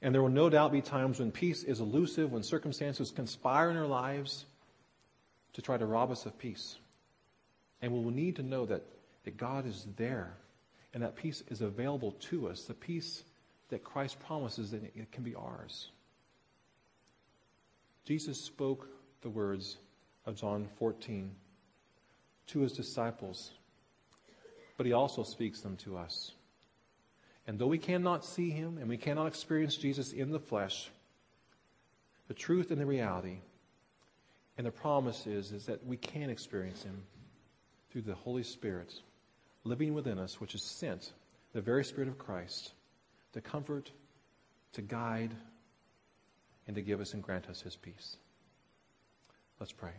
And 0.02 0.14
there 0.14 0.22
will 0.22 0.30
no 0.30 0.50
doubt 0.50 0.72
be 0.72 0.82
times 0.82 1.20
when 1.20 1.32
peace 1.32 1.64
is 1.64 1.80
elusive, 1.80 2.32
when 2.32 2.44
circumstances 2.44 3.12
conspire 3.12 3.70
in 3.70 3.78
our 3.78 3.88
lives 3.88 4.46
to 5.54 5.62
try 5.62 5.78
to 5.78 5.86
rob 5.86 6.12
us 6.12 6.26
of 6.26 6.38
peace. 6.38 6.78
And 7.82 7.92
we 7.92 8.00
will 8.00 8.12
need 8.12 8.36
to 8.38 8.44
know 8.44 8.66
that, 8.66 8.84
that 9.24 9.38
God 9.38 9.66
is 9.66 9.86
there 9.98 10.34
and 10.94 11.04
that 11.04 11.16
peace 11.16 11.44
is 11.50 11.62
available 11.62 12.12
to 12.30 12.48
us, 12.48 12.64
the 12.64 12.74
peace 12.74 13.24
that 13.70 13.84
Christ 13.84 14.20
promises 14.20 14.72
that 14.72 14.84
it 14.84 15.12
can 15.12 15.24
be 15.24 15.36
ours. 15.36 15.90
Jesus 18.06 18.40
spoke 18.40 18.88
the 19.22 19.30
words 19.30 19.78
of 20.26 20.36
John 20.36 20.68
14 20.78 21.32
to 22.48 22.60
his 22.60 22.74
disciples, 22.74 23.52
but 24.78 24.86
he 24.86 24.94
also 24.94 25.24
speaks 25.24 25.62
them 25.62 25.78
to 25.78 25.98
us. 25.98 26.32
And 27.48 27.58
though 27.60 27.68
we 27.68 27.78
cannot 27.78 28.24
see 28.24 28.52
him 28.52 28.78
and 28.78 28.88
we 28.88 28.98
cannot 28.98 29.28
experience 29.28 29.76
Jesus 29.76 30.14
in 30.14 30.32
the 30.32 30.40
flesh, 30.40 30.90
the 32.28 32.34
truth 32.34 32.72
and 32.72 32.80
the 32.80 32.86
reality 32.86 33.40
and 34.58 34.68
the 34.68 34.72
promise 34.72 35.26
is, 35.26 35.52
is 35.52 35.66
that 35.66 35.86
we 35.86 35.98
can 35.98 36.30
experience 36.30 36.84
him 36.84 37.04
through 37.92 38.02
the 38.02 38.16
Holy 38.16 38.44
Spirit 38.44 38.94
living 39.64 39.94
within 39.94 40.20
us, 40.20 40.40
which 40.40 40.56
is 40.56 40.64
sent, 40.64 41.14
the 41.54 41.62
very 41.62 41.84
Spirit 41.84 42.08
of 42.08 42.18
Christ, 42.18 42.74
to 43.34 43.42
comfort, 43.42 43.92
to 44.74 44.82
guide, 44.82 45.32
and 46.68 46.76
to 46.76 46.82
give 46.82 47.00
us 47.02 47.14
and 47.14 47.24
grant 47.24 47.48
us 47.48 47.62
his 47.62 47.76
peace. 47.76 48.18
Let's 49.60 49.72
pray. 49.72 49.92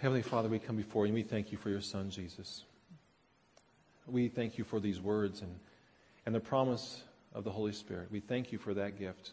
Heavenly 0.00 0.22
Father, 0.22 0.48
we 0.48 0.58
come 0.58 0.76
before 0.76 1.06
you 1.06 1.14
and 1.14 1.14
we 1.14 1.22
thank 1.22 1.50
you 1.50 1.56
for 1.56 1.70
your 1.70 1.80
Son, 1.80 2.10
Jesus. 2.10 2.64
We 4.06 4.28
thank 4.28 4.58
you 4.58 4.64
for 4.64 4.78
these 4.78 5.00
words 5.00 5.40
and, 5.40 5.58
and 6.26 6.34
the 6.34 6.40
promise 6.40 7.02
of 7.34 7.44
the 7.44 7.50
Holy 7.50 7.72
Spirit. 7.72 8.08
We 8.10 8.20
thank 8.20 8.52
you 8.52 8.58
for 8.58 8.74
that 8.74 8.98
gift 8.98 9.32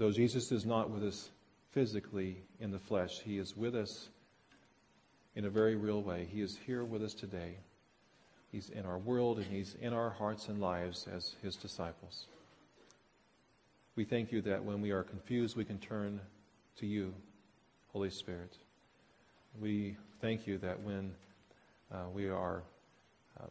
Though 0.00 0.10
Jesus 0.10 0.50
is 0.50 0.64
not 0.64 0.88
with 0.88 1.04
us 1.04 1.28
physically 1.72 2.38
in 2.58 2.70
the 2.70 2.78
flesh, 2.78 3.20
he 3.20 3.36
is 3.36 3.54
with 3.54 3.76
us 3.76 4.08
in 5.36 5.44
a 5.44 5.50
very 5.50 5.76
real 5.76 6.00
way. 6.00 6.26
He 6.32 6.40
is 6.40 6.58
here 6.64 6.84
with 6.84 7.02
us 7.02 7.12
today. 7.12 7.58
He's 8.50 8.70
in 8.70 8.86
our 8.86 8.96
world 8.96 9.36
and 9.36 9.46
he's 9.46 9.76
in 9.78 9.92
our 9.92 10.08
hearts 10.08 10.48
and 10.48 10.58
lives 10.58 11.06
as 11.14 11.36
his 11.42 11.54
disciples. 11.54 12.24
We 13.94 14.04
thank 14.04 14.32
you 14.32 14.40
that 14.40 14.64
when 14.64 14.80
we 14.80 14.90
are 14.90 15.02
confused, 15.02 15.54
we 15.54 15.66
can 15.66 15.78
turn 15.78 16.18
to 16.78 16.86
you, 16.86 17.12
Holy 17.92 18.08
Spirit. 18.08 18.56
We 19.60 19.98
thank 20.22 20.46
you 20.46 20.56
that 20.58 20.82
when 20.82 21.12
uh, 21.92 22.04
we 22.14 22.30
are 22.30 22.62
um, 23.38 23.50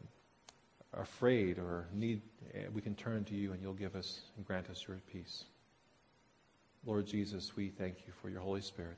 afraid 0.93 1.57
or 1.59 1.87
need, 1.93 2.21
eh, 2.53 2.65
we 2.73 2.81
can 2.81 2.95
turn 2.95 3.23
to 3.25 3.35
you 3.35 3.51
and 3.51 3.61
you'll 3.61 3.73
give 3.73 3.95
us 3.95 4.21
and 4.37 4.45
grant 4.45 4.69
us 4.69 4.85
your 4.87 4.97
peace. 5.11 5.45
Lord 6.85 7.05
Jesus, 7.05 7.55
we 7.55 7.69
thank 7.69 8.07
you 8.07 8.13
for 8.21 8.29
your 8.29 8.41
Holy 8.41 8.61
Spirit. 8.61 8.97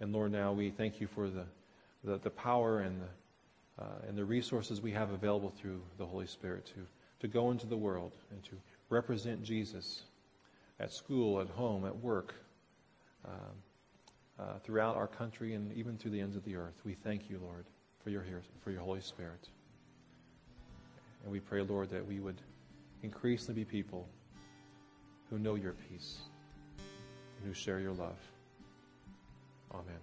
And 0.00 0.12
Lord, 0.12 0.32
now 0.32 0.52
we 0.52 0.70
thank 0.70 1.00
you 1.00 1.08
for 1.08 1.28
the, 1.28 1.44
the, 2.04 2.18
the 2.18 2.30
power 2.30 2.80
and 2.80 3.00
the, 3.00 3.82
uh, 3.82 4.08
and 4.08 4.16
the 4.16 4.24
resources 4.24 4.80
we 4.80 4.92
have 4.92 5.10
available 5.10 5.50
through 5.50 5.80
the 5.98 6.06
Holy 6.06 6.26
Spirit 6.26 6.66
to, 6.66 6.86
to 7.20 7.28
go 7.28 7.50
into 7.50 7.66
the 7.66 7.76
world 7.76 8.12
and 8.30 8.42
to 8.44 8.52
represent 8.88 9.42
Jesus 9.42 10.02
at 10.80 10.92
school, 10.92 11.40
at 11.40 11.48
home, 11.48 11.84
at 11.84 11.96
work, 11.96 12.34
um, 13.24 13.34
uh, 14.38 14.58
throughout 14.62 14.96
our 14.96 15.08
country 15.08 15.54
and 15.54 15.72
even 15.72 15.96
through 15.96 16.12
the 16.12 16.20
ends 16.20 16.36
of 16.36 16.44
the 16.44 16.54
earth. 16.54 16.80
We 16.84 16.94
thank 16.94 17.28
you, 17.28 17.40
Lord, 17.42 17.66
for 18.04 18.10
your, 18.10 18.24
for 18.62 18.70
your 18.70 18.80
Holy 18.80 19.00
Spirit. 19.00 19.48
And 21.22 21.32
we 21.32 21.40
pray, 21.40 21.62
Lord, 21.62 21.90
that 21.90 22.06
we 22.06 22.20
would 22.20 22.40
increasingly 23.02 23.64
be 23.64 23.70
people 23.70 24.08
who 25.30 25.38
know 25.38 25.54
your 25.54 25.74
peace 25.88 26.18
and 26.78 27.46
who 27.46 27.52
share 27.52 27.80
your 27.80 27.92
love. 27.92 28.18
Amen. 29.72 30.00